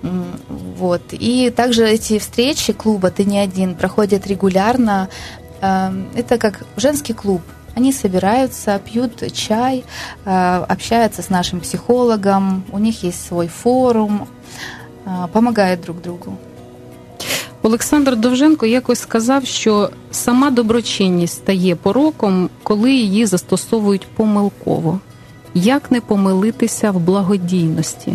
М, 0.03 0.25
Вот. 0.79 1.01
И 1.13 1.49
также 1.55 1.83
эти 1.83 2.19
встречи 2.19 2.73
клуба 2.73 3.09
«Ты 3.09 3.25
не 3.25 3.39
один» 3.39 3.75
проходят 3.75 4.27
регулярно. 4.27 5.07
Эм, 5.61 6.05
Это 6.15 6.37
как 6.37 6.65
женский 6.77 7.13
клуб. 7.13 7.41
Они 7.77 7.93
собираются, 7.93 8.79
пьют 8.79 9.33
чай, 9.33 9.83
э, 10.25 10.65
общаются 10.69 11.21
с 11.21 11.29
нашим 11.29 11.59
психологом, 11.59 12.63
у 12.71 12.79
них 12.79 13.03
есть 13.03 13.27
свой 13.27 13.47
форум, 13.47 14.27
э, 15.05 15.27
помогают 15.31 15.81
друг 15.81 16.01
другу. 16.01 16.37
Олександр 17.61 18.15
Довженко 18.15 18.65
якось 18.65 18.99
сказав, 18.99 19.45
що 19.45 19.89
сама 20.11 20.49
доброчинність 20.51 21.33
стає 21.33 21.75
пороком, 21.75 22.49
коли 22.63 22.91
її 22.93 23.25
застосовують 23.25 24.07
помилково. 24.07 24.99
Як 25.53 25.91
не 25.91 26.01
помилитися 26.01 26.91
в 26.91 26.99
благодійності? 26.99 28.13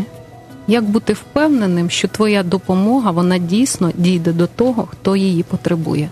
Як 0.66 0.84
бути 0.84 1.12
впевненим, 1.12 1.90
що 1.90 2.08
твоя 2.08 2.42
допомога 2.42 3.10
вона 3.10 3.38
дійсно 3.38 3.92
дійде 3.94 4.32
до 4.32 4.46
того, 4.46 4.88
хто 4.90 5.16
її 5.16 5.42
потребує? 5.42 6.08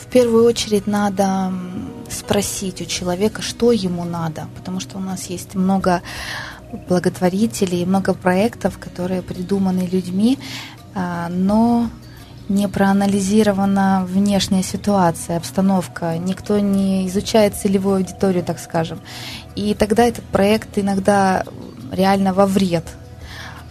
В 0.00 0.04
первую 0.14 0.44
очередь 0.44 0.88
надо 0.88 1.22
м, 1.22 1.86
спросить 2.10 2.82
у 2.82 2.86
человека, 2.86 3.42
что 3.42 3.72
ему 3.72 4.04
надо, 4.04 4.42
потому 4.54 4.80
что 4.80 4.98
у 4.98 5.00
нас 5.00 5.30
есть 5.30 5.54
много 5.54 6.00
благотворителей, 6.88 7.86
много 7.86 8.14
проектов, 8.14 8.78
которые 8.78 9.22
придуманы 9.22 9.88
людьми, 9.92 10.38
а, 10.94 11.28
но 11.30 11.88
не 12.48 12.68
проанализирована 12.68 14.06
внешняя 14.08 14.62
ситуация, 14.62 15.36
обстановка, 15.36 16.18
никто 16.18 16.58
не 16.58 17.06
изучает 17.08 17.54
целевую 17.56 17.96
аудиторию, 17.96 18.42
так 18.44 18.58
скажем. 18.58 19.00
И 19.56 19.74
тогда 19.74 20.04
этот 20.04 20.24
проект 20.24 20.78
иногда 20.78 21.44
реально 21.90 22.32
во 22.34 22.46
вред, 22.46 22.84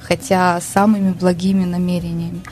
хотя 0.09 0.61
самыми 0.61 1.13
благими 1.13 1.65
намерениями. 1.65 2.43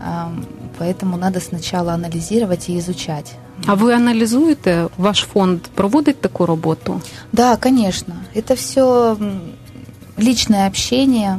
Ам, 0.00 0.44
Поэтому 0.78 1.16
надо 1.16 1.40
сначала 1.40 1.94
анализировать 1.94 2.68
и 2.68 2.78
изучать. 2.78 3.34
А 3.66 3.74
ви 3.74 3.92
аналізуєте, 3.92 4.86
ваш 4.98 5.20
фонд 5.32 5.62
проводить 5.62 6.20
таку 6.20 6.46
роботу? 6.46 7.00
Да, 7.32 7.56
конечно. 7.56 8.14
Это 8.34 8.54
все 8.54 9.16
личное 10.18 10.66
общение. 10.66 11.38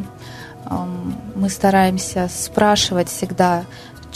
Мы 1.35 1.49
стараемся 1.49 2.29
спрашивать 2.29 3.07
всегда, 3.07 3.63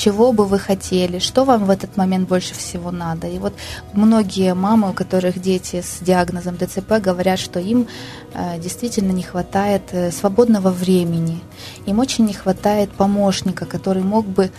чего 0.01 0.31
бы 0.31 0.45
вы 0.45 0.57
хотели, 0.57 1.19
что 1.19 1.45
вам 1.45 1.65
в 1.65 1.69
этот 1.69 1.95
момент 1.97 2.27
больше 2.27 2.55
всего 2.55 2.91
надо. 2.91 3.27
И 3.27 3.37
вот 3.37 3.53
многие 3.93 4.55
мамы, 4.55 4.89
у 4.89 4.93
которых 4.93 5.39
дети 5.39 5.81
с 5.81 5.99
диагнозом 6.01 6.57
ДЦП, 6.57 6.93
говорят, 7.07 7.39
что 7.39 7.59
им 7.59 7.87
э, 8.33 8.59
действительно 8.59 9.11
не 9.11 9.21
хватает 9.21 9.83
э, 9.91 10.11
свободного 10.11 10.69
времени. 10.69 11.39
Им 11.85 11.99
очень 11.99 12.25
не 12.25 12.33
хватает 12.33 12.89
помощника, 12.91 13.65
который 13.65 14.01
мог 14.01 14.25
бы 14.25 14.49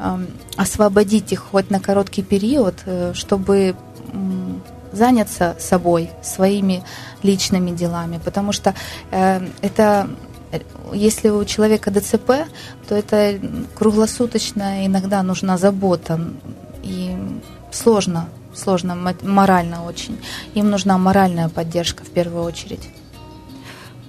эм, 0.00 0.26
освободить 0.56 1.32
их 1.32 1.40
хоть 1.50 1.70
на 1.70 1.78
короткий 1.78 2.22
период, 2.22 2.74
э, 2.86 3.12
чтобы 3.14 3.76
заняться 4.92 5.54
собой, 5.58 6.10
своими 6.22 6.82
личными 7.22 7.70
делами. 7.76 8.18
Потому 8.24 8.52
что 8.52 8.74
это 9.10 10.08
если 10.93 11.29
у 11.29 11.43
человека 11.45 11.91
ДЦП, 11.91 12.31
то 12.87 12.95
это 12.95 13.39
круглосуточно 13.75 14.85
иногда 14.85 15.23
нужна 15.23 15.57
забота. 15.57 16.19
И 16.83 17.15
сложно, 17.71 18.27
сложно 18.53 18.95
мо- 18.95 19.15
морально 19.23 19.85
очень. 19.85 20.17
Им 20.53 20.69
нужна 20.69 20.97
моральная 20.97 21.49
поддержка 21.49 22.03
в 22.03 22.09
первую 22.09 22.43
очередь. 22.43 22.89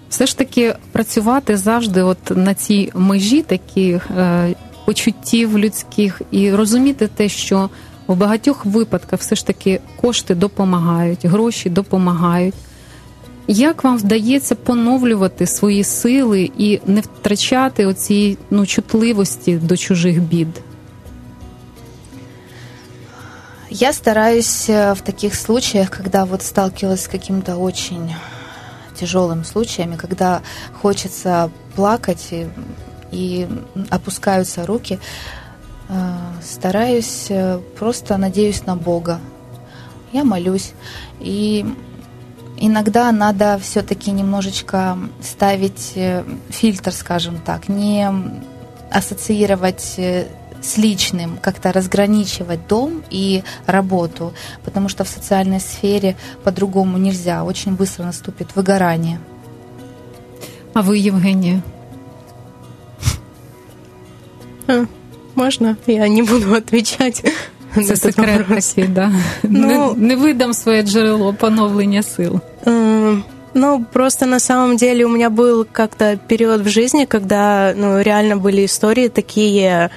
Все 0.09 0.27
ж 0.27 0.39
таки 0.39 0.75
працювати 0.93 1.57
завжди 1.57 2.03
от 2.03 2.31
на 2.31 2.55
цій 2.55 2.91
межі 2.95 3.43
таких 3.43 4.11
е, 4.11 4.55
почуттів 4.85 5.59
людських 5.59 6.23
і 6.31 6.53
розуміти 6.53 7.09
те, 7.15 7.29
що 7.29 7.71
в 8.07 8.17
багатьох 8.17 8.67
випадках 8.67 9.21
все 9.21 9.37
ж 9.37 9.47
таки 9.47 9.81
кошти 10.01 10.35
допомагають, 10.35 11.27
гроші 11.27 11.71
допомагають. 11.71 12.55
Як 13.49 13.85
вам 13.85 13.99
вдається 13.99 14.55
поновлювати 14.55 15.47
свої 15.47 15.85
сили 15.85 16.51
і 16.59 16.81
не 16.87 17.01
втрачати 17.01 17.87
оцієї 17.87 18.39
ну, 18.51 18.67
чутливості 18.67 19.57
до 19.57 19.77
чужих 19.77 20.23
бід? 20.23 20.49
Я 23.71 23.93
стараюсь 23.93 24.71
э, 24.71 24.95
в 24.95 25.01
таких 25.01 25.35
случаях, 25.35 25.91
когда 25.91 26.25
вот 26.25 26.43
сталкивалась 26.43 27.03
с 27.03 27.09
каким-то 27.09 27.57
очень 27.57 28.15
тяжелым 28.95 29.45
случаями, 29.45 29.97
когда 29.97 30.43
хочется 30.81 31.51
плакать 31.75 32.29
и, 32.31 32.47
и 33.11 33.49
опускаются 33.91 34.65
руки, 34.65 35.01
э, 35.89 36.17
стараюсь 36.41 37.27
э, 37.31 37.59
просто 37.77 38.17
надеюсь 38.17 38.65
на 38.65 38.77
Бога. 38.77 39.19
Я 40.13 40.23
молюсь. 40.23 40.73
И 41.19 41.67
иногда 42.60 43.12
надо 43.12 43.60
все-таки 43.62 44.12
немножечко 44.12 44.98
ставить 45.22 45.98
фильтр, 46.50 46.92
скажем 46.92 47.40
так, 47.40 47.70
не 47.70 48.08
ассоциировать 48.92 50.00
с 50.62 50.78
личным, 50.78 51.38
как-то 51.42 51.72
разграничивать 51.72 52.68
дом 52.68 53.04
и 53.10 53.44
работу, 53.66 54.34
потому 54.64 54.90
что 54.90 55.04
в 55.04 55.08
социальной 55.08 55.60
сфере 55.60 56.18
по-другому 56.44 56.98
нельзя. 56.98 57.44
Очень 57.44 57.76
быстро 57.76 58.04
наступит 58.04 58.56
выгорание. 58.56 59.20
А 60.74 60.82
вы, 60.82 60.98
Евгения? 60.98 61.62
А, 64.68 64.86
можно? 65.36 65.78
Я 65.88 66.08
не 66.08 66.22
буду 66.22 66.54
отвечать. 66.54 67.24
Це 67.76 67.96
секрет 67.96 68.46
такий, 68.48 68.88
да. 68.88 69.12
Ну, 69.44 69.94
не, 69.98 70.08
не 70.08 70.16
видам 70.16 70.54
своє 70.54 70.82
джерело 70.82 71.34
поновлення 71.34 72.04
сил. 72.04 72.40
Ну, 73.54 73.86
просто 73.94 74.26
на 74.26 74.40
самом 74.40 74.78
деле 74.78 75.06
у 75.06 75.10
меня 75.10 75.30
был 75.30 75.66
как-то 75.72 76.18
период 76.28 76.62
в 76.62 76.70
жизни, 76.70 77.06
когда 77.06 77.74
ну, 77.76 78.02
реально 78.02 78.38
были 78.38 78.66
истории 78.66 79.10
такие 79.10 79.90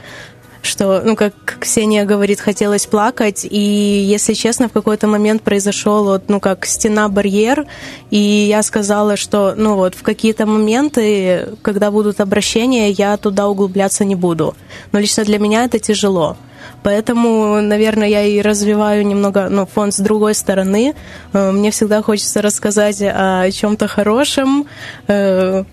что, 0.63 1.03
ну, 1.05 1.17
как 1.17 1.35
Ксения 1.61 2.05
говорит, 2.05 2.41
хотелось 2.41 2.87
плакать, 2.87 3.45
и, 3.51 3.59
если 3.59 4.35
честно, 4.35 4.69
в 4.69 4.73
какой-то 4.73 5.09
момент 5.09 5.43
произошел 5.43 6.05
вот, 6.05 6.23
ну, 6.29 6.41
как 6.41 6.67
стена-барьер, 6.67 7.67
и 8.11 8.19
я 8.19 8.63
сказала, 8.63 9.17
что, 9.17 9.55
ну, 9.57 9.75
вот, 9.75 9.95
в 9.95 10.03
какие-то 10.03 10.47
моменты, 10.47 11.49
когда 11.63 11.91
будут 11.91 12.21
обращения, 12.21 12.91
я 12.91 13.17
туда 13.17 13.49
углубляться 13.49 14.05
не 14.05 14.15
буду. 14.15 14.55
Но 14.93 15.01
лично 15.01 15.25
для 15.25 15.39
меня 15.39 15.65
это 15.65 15.79
тяжело. 15.79 16.37
Поэтому, 16.83 17.61
наверное, 17.61 18.09
я 18.09 18.23
и 18.23 18.41
развиваю 18.41 19.07
немного 19.07 19.49
ну, 19.49 19.67
фонд 19.67 19.95
с 19.95 19.99
другой 19.99 20.35
стороны. 20.35 20.95
Э, 21.33 21.51
мне 21.53 21.71
всегда 21.71 22.03
хочется 22.03 22.43
рассказать 22.43 23.03
о 23.03 23.51
чем-то 23.51 23.89
хорошем. 23.89 24.67
Э, 25.09 25.65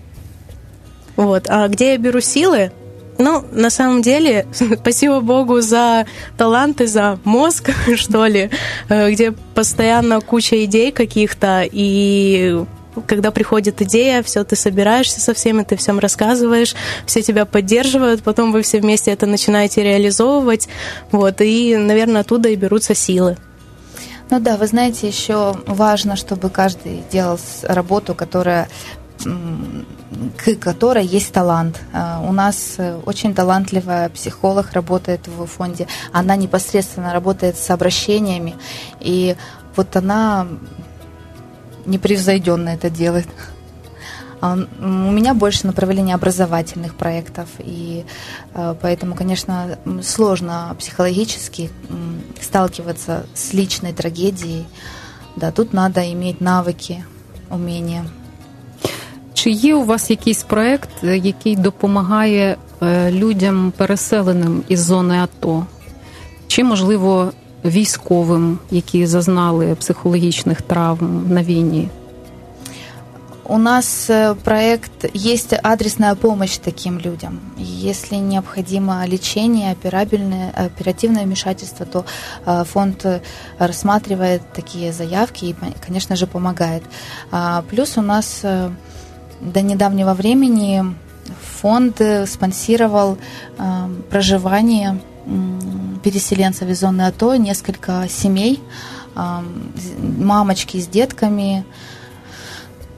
вот. 1.16 1.46
А 1.48 1.68
где 1.68 1.92
я 1.92 1.98
беру 1.98 2.20
силы? 2.20 2.72
Ну, 3.18 3.44
на 3.52 3.68
самом 3.68 4.00
деле, 4.00 4.46
спасибо 4.80 5.20
Богу 5.20 5.60
за 5.60 6.06
таланты, 6.38 6.86
за 6.86 7.18
мозг, 7.24 7.70
что 7.96 8.26
ли, 8.26 8.50
э, 8.88 9.10
где 9.10 9.32
постоянно 9.32 10.20
куча 10.20 10.64
идей 10.64 10.90
каких-то, 10.90 11.68
и 11.70 12.64
когда 13.06 13.30
приходит 13.30 13.82
идея, 13.82 14.22
все, 14.22 14.44
ты 14.44 14.56
собираешься 14.56 15.20
со 15.20 15.34
всеми, 15.34 15.62
ты 15.62 15.76
всем 15.76 15.98
рассказываешь, 15.98 16.74
все 17.06 17.22
тебя 17.22 17.44
поддерживают, 17.44 18.22
потом 18.22 18.52
вы 18.52 18.62
все 18.62 18.80
вместе 18.80 19.10
это 19.10 19.26
начинаете 19.26 19.82
реализовывать, 19.82 20.68
вот, 21.12 21.40
и, 21.40 21.76
наверное, 21.76 22.22
оттуда 22.22 22.48
и 22.48 22.56
берутся 22.56 22.94
силы. 22.94 23.36
Ну 24.30 24.38
да, 24.38 24.56
вы 24.56 24.66
знаете, 24.68 25.08
еще 25.08 25.56
важно, 25.66 26.14
чтобы 26.14 26.50
каждый 26.50 27.02
делал 27.10 27.38
работу, 27.64 28.14
которая 28.14 28.68
к 30.36 30.56
которой 30.56 31.04
есть 31.04 31.32
талант. 31.32 31.80
А, 31.92 32.24
у 32.26 32.32
нас 32.32 32.74
э, 32.78 32.98
очень 33.04 33.34
талантливая 33.34 34.08
психолог 34.08 34.72
работает 34.72 35.28
в 35.28 35.46
фонде. 35.46 35.86
Она 36.12 36.36
непосредственно 36.36 37.12
работает 37.12 37.56
с 37.56 37.70
обращениями, 37.70 38.54
и 39.00 39.36
вот 39.76 39.94
она 39.96 40.46
непревзойденно 41.85 42.69
это 42.69 42.89
делает. 42.89 43.27
А 44.41 44.57
у 44.79 45.11
меня 45.11 45.33
больше 45.33 45.65
направление 45.65 46.15
образовательных 46.15 46.95
проектов, 46.95 47.47
и 47.59 48.05
э, 48.53 48.75
поэтому, 48.81 49.15
конечно, 49.15 49.77
сложно 50.03 50.75
психологически 50.77 51.71
сталкиваться 52.41 53.25
с 53.33 53.53
личной 53.53 53.93
трагедией. 53.93 54.65
Да, 55.35 55.51
тут 55.51 55.73
надо 55.73 56.01
иметь 56.13 56.41
навыки, 56.41 57.03
умения. 57.49 58.05
Чи 59.33 59.49
є 59.49 59.75
у 59.75 59.83
вас 59.83 60.09
якийсь 60.09 60.43
проект, 60.43 60.89
який 61.03 61.55
допомагає 61.55 62.57
людям 63.09 63.73
переселеним 63.77 64.63
із 64.67 64.79
зони 64.79 65.17
АТО? 65.17 65.65
Чи, 66.47 66.63
можливо, 66.63 67.31
військовим, 67.65 68.59
які 68.71 69.05
зазнали 69.05 69.75
психологічних 69.75 70.61
травм 70.61 71.25
на 71.29 71.43
війні? 71.43 71.89
У 73.47 73.59
нас 73.59 74.09
проект 74.43 75.05
есть 75.13 75.53
адресная 75.61 76.15
помощь 76.15 76.57
таким 76.57 76.99
людям. 76.99 77.39
Если 77.57 78.15
необходимо 78.15 79.05
лечение, 79.05 79.71
операбельное, 79.71 80.51
оперативное 80.65 81.25
вмешательство, 81.25 81.85
то 81.85 82.05
фонд 82.63 83.05
рассматривает 83.59 84.41
такие 84.51 84.91
заявки 84.91 85.45
и, 85.45 85.55
конечно 85.85 86.15
же, 86.15 86.25
помогает. 86.25 86.81
Плюс 87.69 87.97
у 87.99 88.01
нас 88.01 88.41
до 88.41 89.61
недавнего 89.61 90.13
времени 90.13 90.83
фонд 91.61 92.01
спонсировал 92.25 93.17
э, 93.57 93.87
проживание 94.09 94.99
э, 95.25 95.29
переселенцев 96.02 96.68
из 96.68 96.80
зоны 96.80 97.02
АТО, 97.02 97.34
несколько 97.36 98.06
семей, 98.08 98.62
мамочки 99.14 100.78
с 100.78 100.86
детками, 100.86 101.64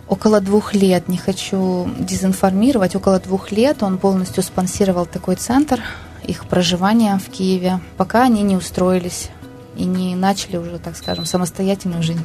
около 0.08 0.40
двух 0.40 0.74
лет, 0.74 1.08
не 1.08 1.16
хочу 1.16 1.88
дезинформировать, 1.98 2.94
около 2.94 3.18
двух 3.18 3.50
лет 3.50 3.82
он 3.82 3.98
полностью 3.98 4.42
спонсировал 4.42 5.06
такой 5.06 5.36
центр 5.36 5.80
их 6.24 6.46
проживания 6.46 7.18
в 7.18 7.30
Киеве, 7.30 7.80
пока 7.96 8.24
они 8.24 8.42
не 8.42 8.56
устроились 8.56 9.30
и 9.76 9.84
не 9.84 10.14
начали 10.14 10.58
уже, 10.58 10.78
так 10.78 10.96
скажем, 10.96 11.24
самостоятельную 11.24 12.02
жизнь. 12.02 12.24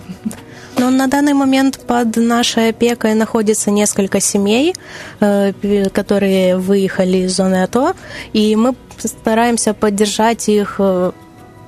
Но 0.77 0.89
на 0.89 1.07
данный 1.07 1.33
момент 1.33 1.79
под 1.87 2.17
нашей 2.17 2.69
опекой 2.69 3.15
находится 3.15 3.71
несколько 3.71 4.19
семей, 4.19 4.75
э, 5.19 5.53
которые 5.93 6.57
выехали 6.57 7.19
из 7.19 7.35
зоны 7.35 7.63
АТО, 7.63 7.95
и 8.33 8.55
мы 8.55 8.75
стараемся 8.98 9.74
поддержать 9.74 10.48
их 10.48 10.76
э, 10.78 11.12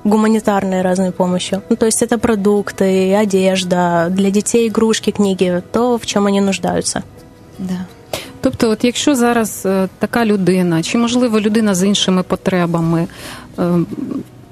гуманитарной 0.03 0.81
разной 0.81 1.11
помощью. 1.11 1.61
Ну, 1.69 1.75
то 1.75 1.85
есть 1.85 2.03
это 2.03 2.17
продукты, 2.17 3.13
одежда, 3.21 4.07
для 4.09 4.29
детей 4.29 4.67
игрушки, 4.67 5.11
книги, 5.11 5.61
то, 5.71 5.97
в 5.97 6.05
чем 6.05 6.25
они 6.27 6.41
нуждаются. 6.41 7.03
Да. 7.59 7.85
Тобто, 8.41 8.69
от 8.69 8.83
якщо 8.83 9.15
зараз 9.15 9.67
така 9.99 10.25
людина, 10.25 10.83
чи 10.83 10.97
можливо 10.97 11.39
людина 11.39 11.75
з 11.75 11.83
іншими 11.83 12.23
потребами 12.23 13.07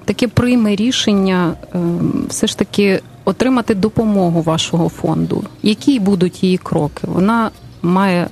таке 0.05 0.27
прийме 0.27 0.75
рішення 0.75 1.53
все 2.27 2.47
ж 2.47 2.57
таки 2.57 3.01
отримати 3.25 3.75
допомогу 3.75 4.41
вашого 4.41 4.89
фонду. 4.89 5.43
Які 5.63 5.99
будуть 5.99 6.43
її 6.43 6.57
кроки? 6.57 7.07
Вона 7.07 7.51
має 7.81 8.27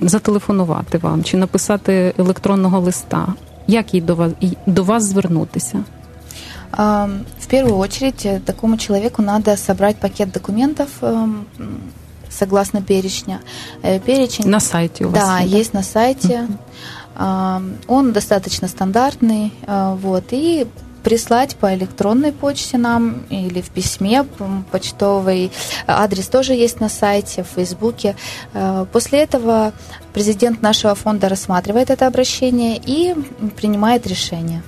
зателефонувати 0.00 0.98
вам 0.98 1.24
чи 1.24 1.36
написати 1.36 2.14
електронного 2.18 2.80
листа. 2.80 3.34
Як 3.67 3.93
їй 3.93 4.01
до 4.01 4.15
вас 4.15 4.31
до 4.65 4.83
вас 4.83 5.03
звернутися? 5.03 5.83
В 7.39 7.47
первую 7.49 7.77
очередь 7.77 8.45
такому 8.45 8.77
человеку 8.77 9.21
надо 9.21 9.57
собрать 9.57 9.95
пакет 9.95 10.31
документов 10.31 10.89
согласно 12.29 12.81
перечня. 12.81 13.39
Перечень 14.05 14.49
на 14.49 14.59
сайте 14.59 15.05
у 15.05 15.09
вас. 15.09 15.23
Да, 15.23 15.39
есть, 15.39 15.53
есть 15.53 15.73
на 15.73 15.83
сайте. 15.83 16.47
Uh-huh. 17.17 17.77
Он 17.87 18.11
достаточно 18.11 18.67
стандартный, 18.67 19.51
вот 20.01 20.25
и 20.31 20.67
прислать 21.07 21.55
по 21.55 21.73
электронной 21.73 22.33
почте 22.33 22.77
нам 22.77 23.23
или 23.29 23.61
в 23.61 23.69
письме 23.69 24.25
почтовый. 24.73 25.53
Адрес 25.87 26.27
тоже 26.27 26.51
есть 26.51 26.81
на 26.81 26.89
сайте, 26.89 27.43
в 27.43 27.55
Фейсбуке. 27.55 28.17
После 28.91 29.19
этого 29.19 29.71
президент 30.13 30.61
нашего 30.61 30.95
фонда 30.95 31.29
рассматривает 31.29 31.91
это 31.91 32.07
обращение 32.07 32.77
и 32.85 33.15
принимает 33.55 34.05
решение. 34.05 34.63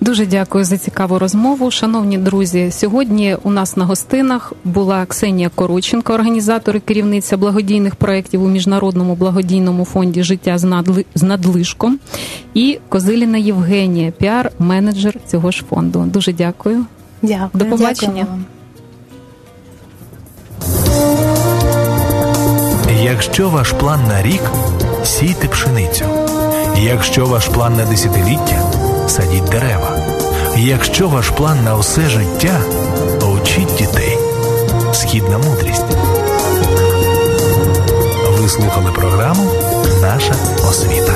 Дуже 0.00 0.26
дякую 0.26 0.64
за 0.64 0.78
цікаву 0.78 1.18
розмову. 1.18 1.70
Шановні 1.70 2.18
друзі, 2.18 2.70
сьогодні 2.70 3.36
у 3.42 3.50
нас 3.50 3.76
на 3.76 3.84
гостинах 3.84 4.52
була 4.64 5.06
Ксенія 5.06 5.50
Короченко, 5.54 6.12
організатор 6.12 6.76
і 6.76 6.80
керівниця 6.80 7.36
благодійних 7.36 7.94
проєктів 7.94 8.42
у 8.42 8.48
міжнародному 8.48 9.14
благодійному 9.14 9.84
фонді 9.84 10.22
Життя 10.22 10.58
з 11.14 11.22
надлишком 11.22 11.98
і 12.54 12.78
Козиліна 12.88 13.38
Євгенія, 13.38 14.12
піар-менеджер 14.20 15.16
цього 15.26 15.50
ж 15.50 15.64
фонду. 15.70 16.04
Дуже 16.06 16.32
дякую. 16.32 16.84
Дякую. 17.22 17.50
До 17.54 17.64
побачення. 17.64 18.26
Якщо 23.02 23.48
ваш 23.48 23.72
план 23.72 24.00
на 24.08 24.22
рік 24.22 24.42
сійте 25.04 25.48
пшеницю. 25.48 26.04
Якщо 26.76 27.26
ваш 27.26 27.48
план 27.48 27.76
на 27.76 27.84
десятиліття 27.84 28.87
садіть 29.08 29.44
дерева. 29.44 29.98
Якщо 30.56 31.08
ваш 31.08 31.30
план 31.30 31.64
на 31.64 31.76
усе 31.76 32.08
життя, 32.08 32.60
учіть 33.34 33.74
дітей. 33.78 34.18
Східна 34.92 35.38
мудрість. 35.38 35.84
Ви 38.38 38.48
слухали 38.48 38.92
програму 38.92 39.50
Наша 40.02 40.34
освіта. 40.68 41.12